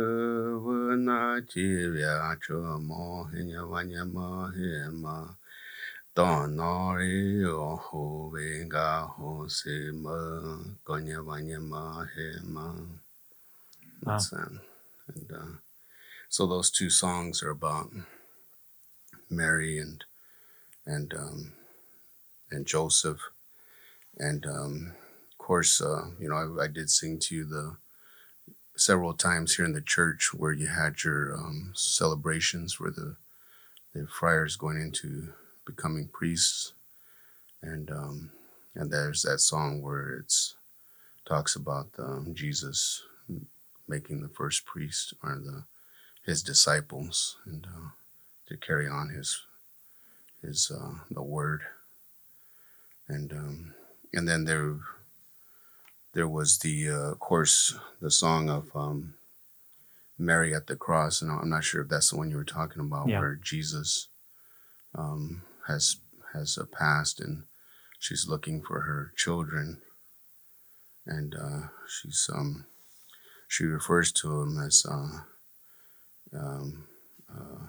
vana 0.63 1.41
chivya 1.45 2.35
chamo 2.41 3.29
hinya 3.31 3.61
vanyama 3.69 4.51
hema. 4.57 5.35
Donori 6.15 7.45
oho 7.45 8.31
venga 8.33 9.07
hosema 9.17 10.65
konya 10.83 11.21
vanyama 11.21 12.09
hema. 12.15 12.87
That's 14.03 14.33
um, 14.33 14.59
and 15.07 15.31
uh, 15.31 15.57
so 16.29 16.47
those 16.47 16.71
two 16.71 16.89
songs 16.89 17.43
are 17.43 17.51
about 17.51 17.91
Mary 19.29 19.77
and 19.77 20.03
and 20.85 21.13
um, 21.13 21.53
and 22.51 22.65
Joseph, 22.65 23.21
and 24.17 24.45
um, 24.45 24.93
course, 25.43 25.81
uh, 25.81 26.05
you 26.19 26.29
know, 26.29 26.35
I, 26.35 26.63
I, 26.63 26.67
did 26.67 26.89
sing 26.89 27.19
to 27.19 27.35
you 27.35 27.43
the 27.43 27.75
several 28.77 29.13
times 29.13 29.55
here 29.55 29.65
in 29.65 29.73
the 29.73 29.81
church 29.81 30.33
where 30.33 30.53
you 30.53 30.67
had 30.67 31.03
your 31.03 31.35
um, 31.35 31.73
celebrations 31.75 32.79
where 32.79 32.91
the 32.91 33.17
the 33.93 34.07
friars 34.07 34.55
going 34.55 34.77
into 34.81 35.33
becoming 35.65 36.07
priests, 36.07 36.71
and 37.61 37.91
um, 37.91 38.31
and 38.73 38.89
there's 38.89 39.21
that 39.23 39.39
song 39.39 39.81
where 39.81 40.17
it's 40.17 40.55
talks 41.25 41.57
about 41.57 41.87
um, 41.99 42.33
Jesus 42.33 43.03
making 43.85 44.21
the 44.21 44.29
first 44.29 44.65
priest 44.65 45.13
or 45.21 45.35
the 45.35 45.65
his 46.25 46.41
disciples 46.41 47.35
and 47.45 47.67
uh, 47.67 47.89
to 48.47 48.55
carry 48.55 48.87
on 48.87 49.09
his 49.09 49.41
his 50.41 50.71
uh, 50.71 51.03
the 51.11 51.21
word. 51.21 51.63
And 53.09 53.33
um, 53.33 53.73
and 54.13 54.25
then 54.25 54.45
there 54.45 54.77
there 56.13 56.27
was 56.27 56.59
the 56.59 56.89
uh, 56.89 57.11
of 57.11 57.19
course 57.19 57.75
the 58.01 58.11
song 58.11 58.49
of 58.49 58.69
um, 58.75 59.15
Mary 60.17 60.53
at 60.53 60.67
the 60.67 60.75
cross 60.75 61.21
and 61.21 61.31
I'm 61.31 61.49
not 61.49 61.63
sure 61.63 61.81
if 61.81 61.89
that's 61.89 62.11
the 62.11 62.17
one 62.17 62.29
you 62.29 62.37
were 62.37 62.43
talking 62.43 62.81
about 62.81 63.07
yeah. 63.09 63.19
where 63.19 63.35
Jesus 63.35 64.07
um, 64.95 65.43
has 65.67 65.97
has 66.33 66.57
uh, 66.57 66.65
passed, 66.65 67.19
and 67.19 67.43
she's 67.99 68.27
looking 68.27 68.61
for 68.61 68.81
her 68.81 69.13
children, 69.15 69.81
and 71.05 71.35
uh, 71.35 71.67
she's 71.87 72.29
um, 72.33 72.65
she 73.47 73.63
refers 73.63 74.11
to 74.11 74.41
him 74.41 74.59
as 74.59 74.85
uh, 74.89 75.19
um, 76.37 76.87
uh, 77.29 77.67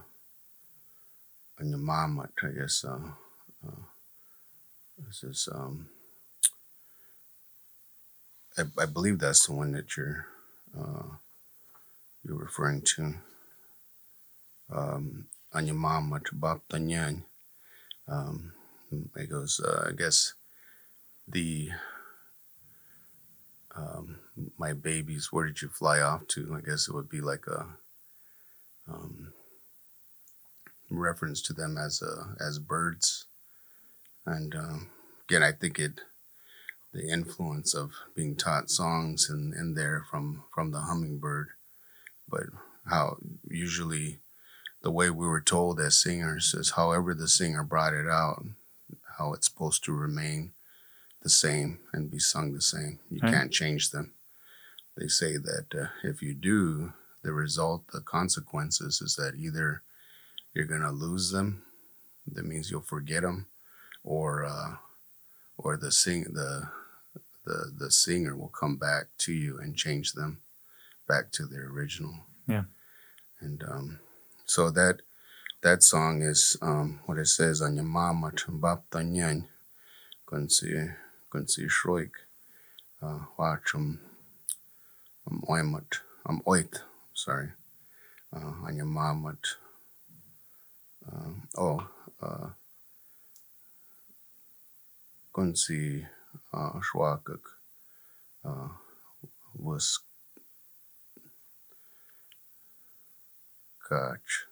I 2.43 2.49
guess. 2.59 2.85
Uh, 2.85 3.11
uh, 3.67 3.83
this 5.07 5.25
is 5.25 5.49
um, 5.53 5.89
I, 8.57 8.63
I 8.79 8.87
believe 8.87 9.19
that's 9.19 9.47
the 9.47 9.53
one 9.53 9.73
that 9.73 9.97
you're 9.97 10.27
uh, 10.79 11.17
you're 12.25 12.37
referring 12.39 12.83
to. 12.83 13.15
Um, 14.73 15.27
Anyamama 15.55 16.21
Tabap 16.21 16.61
Tanyan. 16.69 17.23
Um, 18.09 18.53
it 19.17 19.31
goes, 19.31 19.61
uh, 19.61 19.89
I 19.89 19.93
guess, 19.93 20.35
the 21.27 21.71
um, 23.75 24.19
my 24.59 24.73
babies. 24.73 25.33
Where 25.33 25.47
did 25.47 25.63
you 25.63 25.69
fly 25.69 26.01
off 26.01 26.27
to? 26.29 26.57
I 26.57 26.61
guess 26.61 26.89
it 26.89 26.95
would 26.95 27.09
be 27.09 27.21
like 27.21 27.47
a 27.47 27.67
um, 28.89 29.33
reference 30.91 31.41
to 31.43 31.53
them 31.53 31.77
as 31.79 32.03
a, 32.03 32.37
as 32.43 32.59
birds. 32.59 33.27
And 34.27 34.55
um, 34.55 34.91
again, 35.29 35.43
I 35.43 35.53
think 35.53 35.79
it 35.79 36.01
the 36.95 37.09
influence 37.09 37.75
of 37.75 37.91
being 38.15 38.37
taught 38.37 38.71
songs 38.71 39.29
in, 39.29 39.53
in 39.59 39.75
there 39.75 40.07
from 40.09 40.45
from 40.55 40.71
the 40.71 40.83
hummingbird, 40.83 41.49
but 42.29 42.45
how 42.89 43.17
usually 43.51 44.21
the 44.83 44.93
way 44.93 45.11
we 45.11 45.27
were 45.27 45.41
told 45.41 45.81
as 45.81 45.97
singers 45.97 46.55
is 46.55 46.71
however 46.73 47.13
the 47.15 47.27
singer 47.29 47.65
brought 47.65 47.95
it 47.95 48.07
out, 48.07 48.45
how 49.19 49.33
it's 49.33 49.49
supposed 49.49 49.83
to 49.85 49.93
remain 49.93 50.53
the 51.23 51.31
same 51.31 51.81
and 51.93 52.11
be 52.11 52.19
sung 52.19 52.53
the 52.53 52.61
same. 52.61 53.01
You 53.11 53.21
can't 53.21 53.51
change 53.53 53.91
them. 53.91 54.13
they 54.97 55.09
say 55.09 55.37
that 55.39 55.67
uh, 55.75 55.87
if 56.05 56.23
you 56.23 56.35
do, 56.35 56.93
the 57.23 57.33
result, 57.33 57.89
the 57.93 58.03
consequences 58.03 59.01
is 59.01 59.17
that 59.17 59.35
either 59.37 59.83
you're 60.53 60.67
gonna 60.67 60.93
lose 60.93 61.33
them, 61.33 61.63
that 62.31 62.45
means 62.45 62.71
you'll 62.71 62.83
forget 62.83 63.23
them, 63.23 63.47
or 64.05 64.45
uh, 64.45 64.77
or 65.57 65.77
the 65.77 65.91
sing 65.91 66.25
the 66.33 66.69
the 67.45 67.73
the 67.77 67.91
singer 67.91 68.37
will 68.37 68.49
come 68.49 68.77
back 68.77 69.07
to 69.19 69.33
you 69.33 69.59
and 69.59 69.77
change 69.77 70.13
them 70.13 70.41
back 71.07 71.31
to 71.33 71.47
their 71.47 71.69
original. 71.69 72.15
Yeah. 72.47 72.65
And 73.41 73.63
um, 73.65 74.01
so 74.47 74.71
that 74.71 75.03
that 75.63 75.83
song 75.83 76.23
is 76.23 76.57
um, 76.61 77.01
what 77.07 77.19
it 77.19 77.27
says 77.27 77.61
on 77.63 77.77
your 77.77 77.85
mama 77.85 78.33
chumbap 78.33 78.83
tanyan 78.91 79.45
kunsi 80.27 80.95
kunsi 81.31 81.69
shroik 81.69 82.13
wachum 83.39 83.99
um 85.27 85.43
oimat 85.49 86.01
um 86.27 86.43
oit 86.47 86.81
sorry 87.15 87.49
uh, 88.37 88.53
on 88.67 88.77
your 88.77 88.87
mama 88.87 89.37
uh, 91.09 91.31
oh 91.57 91.87
uh, 92.23 92.49
kunsi 95.33 96.05
uh, 96.05 96.09
uh, 98.45 98.69
was 99.57 100.01
kach 103.91 104.47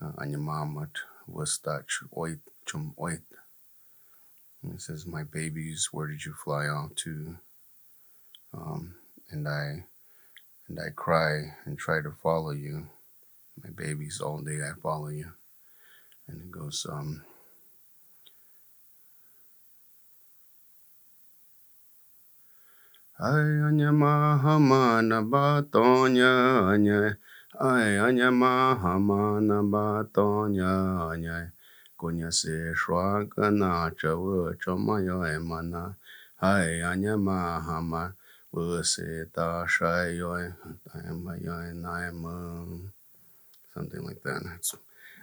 Anyamamat 0.00 0.90
Wastach 1.30 1.88
Oit 2.16 2.38
Chum 2.66 2.94
Oit. 2.98 3.20
It 4.62 4.80
says, 4.80 5.06
My 5.06 5.22
babies, 5.22 5.88
where 5.92 6.06
did 6.06 6.24
you 6.24 6.32
fly 6.32 6.66
off 6.66 6.94
to? 6.96 7.36
Um, 8.52 8.94
and 9.30 9.46
I 9.48 9.84
and 10.68 10.78
I 10.78 10.90
cry 10.94 11.54
and 11.64 11.78
try 11.78 12.00
to 12.00 12.12
follow 12.22 12.52
you. 12.52 12.86
My 13.62 13.70
babies, 13.70 14.20
all 14.20 14.38
day 14.40 14.60
I 14.62 14.72
follow 14.80 15.08
you. 15.08 15.32
And 16.28 16.40
it 16.40 16.50
goes, 16.50 16.86
um, 16.88 17.22
Ay 23.20 23.60
anyamaha 23.68 24.56
na 25.04 25.20
batonya 25.20 26.72
anya. 26.72 27.20
Ai 27.60 28.00
anya 28.00 28.32
ma 28.32 28.72
ha 28.74 28.96
ma 28.96 29.36
na 29.40 29.60
ba 29.60 30.08
to 30.08 30.48
nya 30.48 31.12
nya 31.20 31.52
ko 32.00 32.08
nya 32.08 32.32
se 32.32 32.72
shwa 32.72 33.28
ka 33.28 33.52
na 33.52 33.92
cha 33.92 34.16
wo 34.16 34.48
cho 34.56 34.72
ma 34.80 34.96
yo 35.04 35.20
e 35.28 35.36
ma 35.36 35.60
na 35.60 35.92
ai 36.40 36.80
anya 36.80 37.20
ma 37.20 37.60
ha 37.60 37.84
ma 37.84 38.08
wo 38.52 38.80
se 38.80 39.28
ta 39.28 39.66
sha 39.68 40.08
yo 40.08 40.40
e 40.40 40.48
ai 40.96 41.12
ma 41.12 41.36
yo 41.36 41.52
e 41.60 41.76
na 41.76 42.08
e 42.08 42.10
ma 42.16 42.32
something 43.74 44.00
like 44.00 44.22
that. 44.22 44.40
It's, 44.56 44.72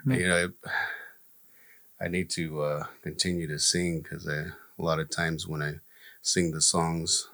you 0.05 0.27
know, 0.27 0.53
I, 0.69 2.05
I 2.05 2.07
need 2.07 2.29
to 2.38 2.62
uh, 2.62 2.86
continue 3.01 3.47
to 3.47 3.57
sing 3.57 4.01
because 4.01 4.27
a 4.27 4.53
lot 4.77 4.99
of 4.99 5.10
times 5.10 5.47
when 5.47 5.63
I 5.63 5.81
sing 6.21 6.51
the 6.51 6.62
songs 6.62 7.29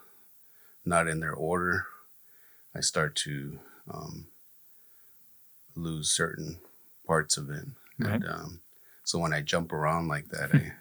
not 0.86 1.08
in 1.08 1.20
their 1.20 1.34
order, 1.34 1.88
I 2.76 2.82
start 2.82 3.16
to 3.18 3.60
um, 3.92 4.28
lose 5.76 6.10
certain 6.10 6.60
parts 7.06 7.38
of 7.38 7.50
it. 7.50 7.66
Right. 8.00 8.16
And 8.16 8.28
um, 8.28 8.60
so 9.04 9.20
when 9.20 9.34
I 9.34 9.42
jump 9.42 9.72
around 9.72 10.08
like 10.08 10.30
that, 10.30 10.54
I 10.54 10.74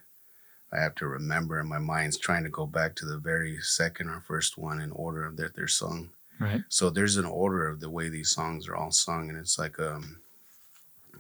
I 0.75 0.81
have 0.81 0.95
to 0.97 1.07
remember, 1.07 1.59
and 1.59 1.69
my 1.69 1.79
mind's 1.79 2.17
trying 2.17 2.45
to 2.45 2.49
go 2.49 2.65
back 2.65 2.95
to 2.97 3.05
the 3.05 3.19
very 3.19 3.59
second 3.61 4.09
or 4.09 4.21
first 4.21 4.57
one 4.57 4.81
in 4.81 4.91
order 4.93 5.27
of 5.27 5.37
that 5.37 5.55
they're 5.55 5.69
sung. 5.69 6.11
Right. 6.41 6.63
So 6.71 6.89
there's 6.89 7.19
an 7.19 7.27
order 7.27 7.69
of 7.69 7.81
the 7.81 7.91
way 7.91 8.09
these 8.09 8.31
songs 8.31 8.67
are 8.67 8.75
all 8.75 8.91
sung, 8.91 9.29
and 9.29 9.39
it's 9.39 9.59
like 9.59 9.79
um, 9.79 10.21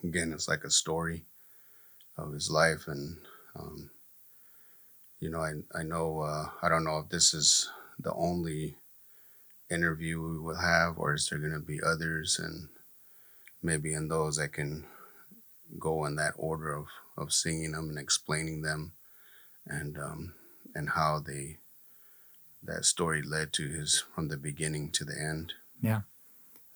again, 0.02 0.32
it's 0.32 0.48
like 0.48 0.64
a 0.64 0.70
story 0.70 1.24
of 2.16 2.32
his 2.32 2.50
life, 2.50 2.88
and 2.88 3.18
um, 3.54 3.90
you 5.20 5.28
know, 5.28 5.40
I 5.40 5.52
I 5.74 5.82
know 5.82 6.20
uh, 6.20 6.48
I 6.62 6.68
don't 6.70 6.84
know 6.84 6.98
if 6.98 7.10
this 7.10 7.34
is 7.34 7.70
the 8.02 8.12
only 8.14 8.76
interview 9.70 10.20
we 10.20 10.38
will 10.38 10.60
have, 10.60 10.98
or 10.98 11.14
is 11.14 11.28
there 11.28 11.38
going 11.38 11.52
to 11.52 11.60
be 11.60 11.80
others, 11.82 12.38
and 12.38 12.68
maybe 13.62 13.94
in 13.94 14.08
those 14.08 14.38
I 14.38 14.48
can 14.48 14.84
go 15.78 16.04
in 16.04 16.16
that 16.16 16.34
order 16.36 16.72
of, 16.74 16.86
of 17.16 17.32
singing 17.32 17.72
them 17.72 17.88
and 17.88 17.98
explaining 17.98 18.62
them 18.62 18.92
and 19.66 19.96
um, 19.98 20.34
and 20.74 20.90
how 20.90 21.20
they 21.24 21.58
that 22.62 22.84
story 22.84 23.22
led 23.22 23.52
to 23.52 23.68
his 23.68 24.04
from 24.14 24.28
the 24.28 24.36
beginning 24.36 24.90
to 24.90 25.04
the 25.04 25.18
end. 25.18 25.52
Yeah. 25.80 26.02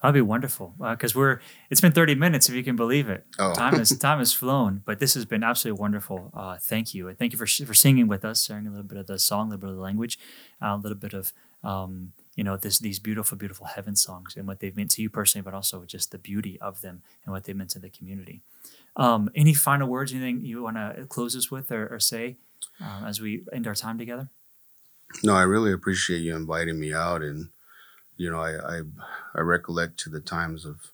That'd 0.03 0.15
be 0.15 0.21
wonderful 0.21 0.75
because 0.79 1.17
uh, 1.17 1.19
we're. 1.19 1.41
It's 1.71 1.81
been 1.81 1.93
thirty 1.93 2.15
minutes, 2.15 2.49
if 2.49 2.55
you 2.55 2.63
can 2.63 2.77
believe 2.77 3.09
it. 3.09 3.27
Oh. 3.39 3.55
time 3.55 3.75
has 3.75 3.97
time 3.99 4.19
has 4.19 4.33
flown, 4.33 4.83
but 4.85 4.99
this 4.99 5.15
has 5.15 5.25
been 5.25 5.43
absolutely 5.43 5.81
wonderful. 5.81 6.31
Uh, 6.35 6.59
thank 6.61 6.95
you, 6.95 7.09
and 7.09 7.19
thank 7.19 7.33
you 7.33 7.39
for 7.39 7.47
for 7.47 7.75
singing 7.75 8.07
with 8.07 8.25
us, 8.25 8.45
sharing 8.45 8.67
a 8.67 8.71
little 8.71 8.85
bit 8.85 8.99
of 8.99 9.07
the 9.07 9.19
song, 9.19 9.49
a 9.49 9.51
little 9.51 9.61
bit 9.61 9.71
of 9.71 9.77
the 9.77 9.83
language, 9.83 10.19
uh, 10.63 10.75
a 10.75 10.77
little 10.77 10.99
bit 10.99 11.15
of 11.15 11.33
um, 11.65 12.13
you 12.37 12.45
know 12.45 12.57
this 12.57 12.79
these 12.79 12.99
beautiful 12.99 13.37
beautiful 13.37 13.67
heaven 13.67 13.97
songs 13.97 14.37
and 14.37 14.47
what 14.47 14.61
they've 14.61 14.77
meant 14.77 14.91
to 14.93 15.03
you 15.03 15.11
personally 15.11 15.43
but 15.43 15.55
also 15.55 15.85
just 15.85 16.13
the 16.13 16.19
beauty 16.19 16.59
of 16.61 16.83
them 16.83 17.03
and 17.25 17.33
what 17.33 17.45
they've 17.45 17.57
meant 17.57 17.71
to 17.71 17.79
the 17.79 17.91
community 17.91 18.43
um, 18.97 19.29
any 19.35 19.55
final 19.55 19.89
words 19.89 20.13
anything 20.13 20.45
you 20.45 20.63
want 20.63 20.77
to 20.77 21.07
close 21.09 21.35
us 21.35 21.51
with 21.51 21.73
or, 21.73 21.87
or 21.89 21.99
say 21.99 22.37
um, 22.81 23.05
as 23.07 23.21
we 23.21 23.45
end 23.53 23.67
our 23.67 23.75
time 23.75 23.99
together 23.99 24.29
no 25.25 25.35
i 25.35 25.43
really 25.43 25.73
appreciate 25.73 26.19
you 26.19 26.37
inviting 26.37 26.79
me 26.79 26.93
out 26.93 27.23
and 27.23 27.49
you 28.17 28.31
know 28.31 28.41
i 28.41 28.79
i, 28.79 28.81
I 29.35 29.41
recollect 29.41 29.99
to 30.01 30.11
the 30.11 30.21
times 30.21 30.65
of 30.65 30.93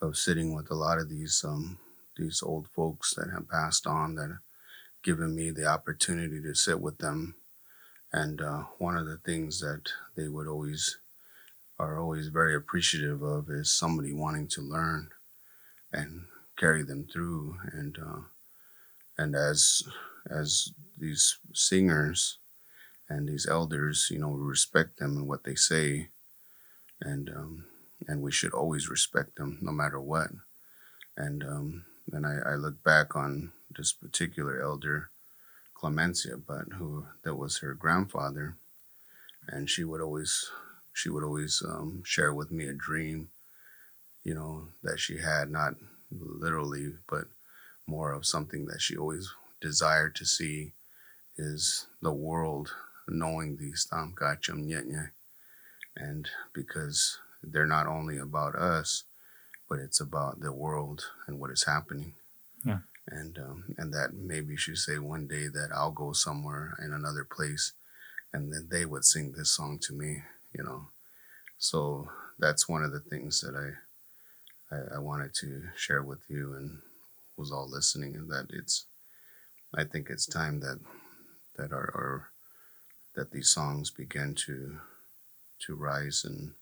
of 0.00 0.16
sitting 0.16 0.54
with 0.54 0.70
a 0.70 0.74
lot 0.74 0.98
of 0.98 1.08
these 1.08 1.44
um 1.46 1.78
these 2.16 2.42
old 2.42 2.68
folks 2.68 3.14
that 3.14 3.30
have 3.32 3.48
passed 3.48 3.86
on 3.86 4.16
that 4.16 4.28
have 4.28 4.38
given 5.02 5.34
me 5.34 5.50
the 5.50 5.66
opportunity 5.66 6.40
to 6.42 6.54
sit 6.54 6.80
with 6.80 6.98
them 6.98 7.36
and 8.12 8.40
uh, 8.40 8.64
one 8.78 8.96
of 8.96 9.06
the 9.06 9.18
things 9.18 9.60
that 9.60 9.90
they 10.16 10.28
would 10.28 10.48
always 10.48 10.98
are 11.78 11.98
always 11.98 12.28
very 12.28 12.54
appreciative 12.54 13.22
of 13.22 13.48
is 13.48 13.72
somebody 13.72 14.12
wanting 14.12 14.48
to 14.48 14.60
learn 14.60 15.10
and 15.92 16.26
carry 16.56 16.82
them 16.82 17.06
through. 17.10 17.56
And 17.72 17.98
uh, 17.98 18.20
and 19.18 19.34
as 19.34 19.82
as 20.30 20.72
these 20.98 21.38
singers 21.54 22.38
and 23.08 23.28
these 23.28 23.46
elders, 23.46 24.08
you 24.10 24.18
know, 24.18 24.28
we 24.28 24.40
respect 24.42 24.98
them 24.98 25.16
and 25.16 25.28
what 25.28 25.44
they 25.44 25.54
say, 25.56 26.08
and 27.00 27.30
um, 27.30 27.64
and 28.06 28.22
we 28.22 28.32
should 28.32 28.52
always 28.52 28.88
respect 28.88 29.36
them 29.36 29.58
no 29.62 29.72
matter 29.72 30.00
what. 30.00 30.30
And 31.16 31.42
um, 31.44 31.84
and 32.12 32.26
I, 32.26 32.52
I 32.52 32.54
look 32.54 32.82
back 32.82 33.14
on 33.16 33.52
this 33.76 33.92
particular 33.92 34.60
elder 34.60 35.10
Clemencia, 35.76 36.40
but 36.46 36.74
who 36.78 37.06
that 37.24 37.36
was 37.36 37.58
her 37.58 37.74
grandfather, 37.74 38.56
and 39.48 39.68
she 39.70 39.84
would 39.84 40.00
always 40.00 40.50
she 40.92 41.08
would 41.08 41.24
always 41.24 41.62
um, 41.66 42.02
share 42.04 42.34
with 42.34 42.50
me 42.50 42.66
a 42.66 42.74
dream, 42.74 43.28
you 44.24 44.34
know, 44.34 44.68
that 44.82 44.98
she 44.98 45.18
had 45.18 45.50
not 45.50 45.74
literally, 46.10 46.94
but 47.08 47.24
more 47.86 48.12
of 48.12 48.26
something 48.26 48.66
that 48.66 48.80
she 48.80 48.96
always 48.96 49.32
desired 49.60 50.14
to 50.16 50.24
see 50.24 50.72
is 51.36 51.86
the 52.02 52.12
world 52.12 52.74
knowing 53.08 53.56
these 53.56 53.86
Tam 53.90 54.14
Kacham 54.16 54.66
Nyetnya. 54.66 55.10
And 56.00 56.28
because 56.52 57.18
they're 57.42 57.66
not 57.66 57.86
only 57.86 58.18
about 58.18 58.54
us, 58.54 59.04
but 59.68 59.78
it's 59.78 60.00
about 60.00 60.40
the 60.40 60.52
world 60.52 61.04
and 61.26 61.38
what 61.38 61.50
is 61.50 61.64
happening. 61.64 62.14
Yeah 62.64 62.78
and 63.10 63.38
um, 63.38 63.64
and 63.76 63.92
that 63.92 64.14
maybe 64.14 64.56
she 64.56 64.74
say 64.76 64.98
one 64.98 65.26
day 65.26 65.48
that 65.48 65.70
I'll 65.74 65.90
go 65.90 66.12
somewhere 66.12 66.78
in 66.84 66.92
another 66.92 67.24
place, 67.24 67.72
and 68.32 68.52
then 68.52 68.68
they 68.70 68.84
would 68.84 69.04
sing 69.04 69.32
this 69.32 69.50
song 69.50 69.78
to 69.82 69.92
me, 69.92 70.22
you 70.52 70.64
know. 70.64 70.88
So 71.58 72.08
that's 72.38 72.68
one 72.68 72.82
of 72.82 72.92
the 72.92 73.00
things 73.00 73.40
that 73.40 73.54
I, 73.54 74.74
I, 74.74 74.96
I 74.96 74.98
wanted 74.98 75.34
to 75.40 75.64
share 75.76 76.02
with 76.02 76.20
you 76.28 76.54
and 76.54 76.78
was 77.36 77.52
all 77.52 77.68
listening, 77.68 78.14
and 78.14 78.30
that 78.30 78.46
it's, 78.50 78.86
I 79.74 79.84
think 79.84 80.08
it's 80.08 80.26
time 80.26 80.60
that 80.60 80.78
that 81.56 81.72
our, 81.72 81.90
our 81.94 82.30
that 83.16 83.32
these 83.32 83.50
songs 83.50 83.90
begin 83.90 84.34
to 84.46 84.78
to 85.66 85.74
rise 85.74 86.24
and 86.24 86.52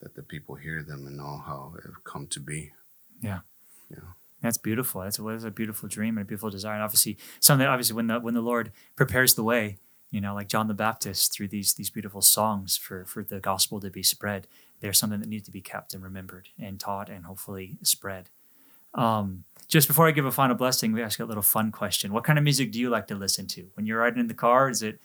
that 0.00 0.14
the 0.14 0.22
people 0.22 0.54
hear 0.54 0.82
them 0.82 1.06
and 1.06 1.16
know 1.16 1.42
how 1.44 1.74
it've 1.78 2.04
come 2.04 2.26
to 2.28 2.40
be. 2.40 2.72
Yeah. 3.20 3.40
Yeah. 3.90 3.98
That's 4.42 4.58
beautiful. 4.58 5.02
That's 5.02 5.18
a, 5.18 5.22
that's 5.22 5.44
a 5.44 5.50
beautiful 5.50 5.88
dream 5.88 6.16
and 6.16 6.24
a 6.24 6.28
beautiful 6.28 6.50
desire. 6.50 6.74
And 6.74 6.82
obviously, 6.82 7.18
something 7.40 7.66
obviously 7.66 7.96
when 7.96 8.06
the 8.06 8.20
when 8.20 8.34
the 8.34 8.40
Lord 8.40 8.72
prepares 8.96 9.34
the 9.34 9.42
way, 9.42 9.78
you 10.10 10.20
know, 10.20 10.34
like 10.34 10.48
John 10.48 10.66
the 10.66 10.74
Baptist 10.74 11.32
through 11.32 11.48
these 11.48 11.74
these 11.74 11.90
beautiful 11.90 12.22
songs 12.22 12.76
for 12.76 13.04
for 13.04 13.22
the 13.22 13.40
gospel 13.40 13.80
to 13.80 13.90
be 13.90 14.02
spread, 14.02 14.46
there's 14.80 14.98
something 14.98 15.20
that 15.20 15.28
needs 15.28 15.44
to 15.44 15.50
be 15.50 15.60
kept 15.60 15.92
and 15.92 16.02
remembered 16.02 16.48
and 16.58 16.80
taught 16.80 17.10
and 17.10 17.26
hopefully 17.26 17.76
spread. 17.82 18.30
Um, 18.94 19.44
just 19.68 19.86
before 19.86 20.08
I 20.08 20.10
give 20.10 20.24
a 20.24 20.32
final 20.32 20.56
blessing, 20.56 20.92
we 20.92 21.02
ask 21.02 21.20
a 21.20 21.24
little 21.24 21.42
fun 21.42 21.70
question. 21.70 22.12
What 22.12 22.24
kind 22.24 22.38
of 22.38 22.42
music 22.42 22.72
do 22.72 22.80
you 22.80 22.90
like 22.90 23.06
to 23.08 23.14
listen 23.14 23.46
to 23.48 23.66
when 23.74 23.86
you're 23.86 24.00
riding 24.00 24.18
in 24.18 24.26
the 24.26 24.34
car? 24.34 24.68
Is 24.70 24.82
it 24.82 25.00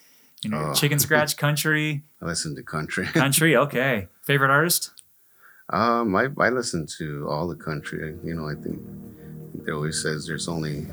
You 0.46 0.52
know, 0.52 0.68
oh. 0.70 0.74
chicken 0.76 1.00
scratch 1.00 1.38
country. 1.46 2.04
I 2.22 2.26
listen 2.26 2.56
to 2.56 2.62
country. 2.62 3.06
country, 3.14 3.58
okay. 3.58 4.10
Favorite 4.22 4.52
artist? 4.52 4.92
Um, 5.70 6.16
I, 6.16 6.28
I 6.40 6.50
listen 6.50 6.86
to 7.00 7.28
all 7.28 7.48
the 7.48 7.56
country. 7.56 8.16
You 8.24 8.36
know, 8.36 8.48
I 8.48 8.54
think, 8.54 8.80
I 8.80 9.52
think 9.52 9.66
they 9.66 9.72
always 9.72 10.00
says 10.04 10.28
there's 10.28 10.48
only 10.48 10.86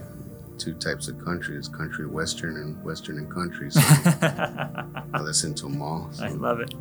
two 0.57 0.73
types 0.73 1.07
of 1.09 1.23
country: 1.23 1.59
is 1.59 1.69
country 1.69 2.07
western 2.07 2.57
and 2.57 2.83
western 2.83 3.19
and 3.19 3.31
country. 3.31 3.71
So 3.71 3.81
I 3.85 5.21
listen 5.21 5.55
to 5.57 5.65
them 5.65 5.83
all. 5.83 6.09
So. 6.13 6.25
I 6.25 6.29
love 6.29 6.61
it. 6.61 6.75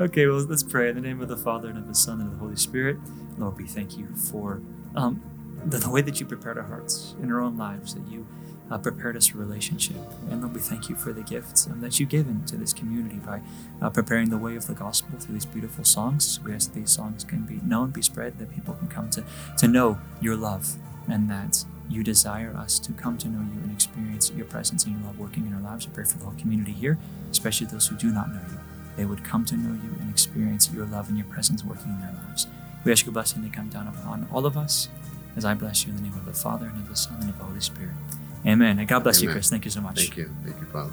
Okay, 0.00 0.28
well, 0.28 0.38
let's 0.44 0.62
pray 0.62 0.88
in 0.88 0.94
the 0.94 1.00
name 1.00 1.20
of 1.20 1.26
the 1.26 1.36
Father 1.36 1.68
and 1.68 1.76
of 1.76 1.88
the 1.88 1.94
Son 1.94 2.20
and 2.20 2.28
of 2.28 2.34
the 2.34 2.38
Holy 2.38 2.54
Spirit. 2.54 2.98
Lord, 3.36 3.58
we 3.58 3.66
thank 3.66 3.98
you 3.98 4.06
for 4.14 4.62
um, 4.94 5.20
the, 5.64 5.78
the 5.78 5.90
way 5.90 6.02
that 6.02 6.20
you 6.20 6.26
prepared 6.26 6.56
our 6.56 6.64
hearts 6.64 7.16
in 7.20 7.32
our 7.32 7.40
own 7.40 7.58
lives, 7.58 7.94
that 7.94 8.06
you 8.06 8.28
uh, 8.70 8.78
prepared 8.78 9.16
us 9.16 9.26
for 9.26 9.38
relationship. 9.38 9.96
And 10.30 10.40
Lord, 10.42 10.54
we 10.54 10.60
thank 10.60 10.88
you 10.88 10.96
for 10.96 11.12
the 11.12 11.22
gifts 11.22 11.66
um, 11.66 11.80
that 11.80 11.98
you've 11.98 12.08
given 12.08 12.44
to 12.46 12.56
this 12.56 12.72
community 12.72 13.16
by 13.16 13.40
uh, 13.80 13.90
preparing 13.90 14.30
the 14.30 14.38
way 14.38 14.56
of 14.56 14.66
the 14.66 14.74
gospel 14.74 15.18
through 15.18 15.34
these 15.34 15.46
beautiful 15.46 15.84
songs. 15.84 16.40
We 16.44 16.52
ask 16.52 16.72
that 16.72 16.78
these 16.78 16.90
songs 16.90 17.24
can 17.24 17.42
be 17.42 17.60
known, 17.62 17.90
be 17.90 18.02
spread, 18.02 18.38
that 18.38 18.54
people 18.54 18.74
can 18.74 18.88
come 18.88 19.10
to, 19.10 19.24
to 19.58 19.68
know 19.68 19.98
your 20.20 20.36
love 20.36 20.74
and 21.08 21.30
that 21.30 21.64
you 21.88 22.02
desire 22.02 22.52
us 22.56 22.78
to 22.80 22.92
come 22.92 23.16
to 23.18 23.28
know 23.28 23.38
you 23.38 23.60
and 23.62 23.72
experience 23.72 24.32
your 24.32 24.46
presence 24.46 24.84
and 24.84 24.96
your 24.96 25.06
love 25.06 25.18
working 25.18 25.46
in 25.46 25.54
our 25.54 25.60
lives. 25.60 25.86
I 25.86 25.94
pray 25.94 26.04
for 26.04 26.18
the 26.18 26.24
whole 26.24 26.34
community 26.34 26.72
here, 26.72 26.98
especially 27.30 27.68
those 27.68 27.86
who 27.86 27.96
do 27.96 28.08
not 28.08 28.28
know 28.28 28.40
you. 28.50 28.58
They 28.96 29.04
would 29.04 29.22
come 29.22 29.44
to 29.44 29.56
know 29.56 29.74
you 29.74 29.94
and 30.00 30.10
experience 30.10 30.70
your 30.72 30.86
love 30.86 31.08
and 31.08 31.16
your 31.16 31.26
presence 31.26 31.62
working 31.62 31.92
in 31.92 32.00
their 32.00 32.14
lives. 32.26 32.48
We 32.84 32.92
ask 32.92 33.04
your 33.04 33.12
blessing 33.12 33.42
to 33.44 33.54
come 33.54 33.68
down 33.68 33.88
upon 33.88 34.26
all 34.32 34.46
of 34.46 34.56
us 34.56 34.88
as 35.36 35.44
I 35.44 35.54
bless 35.54 35.84
you 35.84 35.90
in 35.90 35.96
the 35.96 36.02
name 36.02 36.14
of 36.14 36.24
the 36.24 36.32
Father 36.32 36.66
and 36.66 36.76
of 36.78 36.88
the 36.88 36.96
Son 36.96 37.20
and 37.20 37.30
of 37.30 37.38
the 37.38 37.44
Holy 37.44 37.60
Spirit. 37.60 37.94
Amen. 38.44 38.78
And 38.78 38.88
God 38.88 39.02
bless 39.02 39.18
Amen. 39.18 39.28
you, 39.28 39.34
Chris. 39.34 39.50
Thank 39.50 39.64
you 39.64 39.70
so 39.70 39.80
much. 39.80 39.98
Thank 39.98 40.16
you. 40.16 40.30
Thank 40.44 40.60
you, 40.60 40.66
Father. 40.66 40.92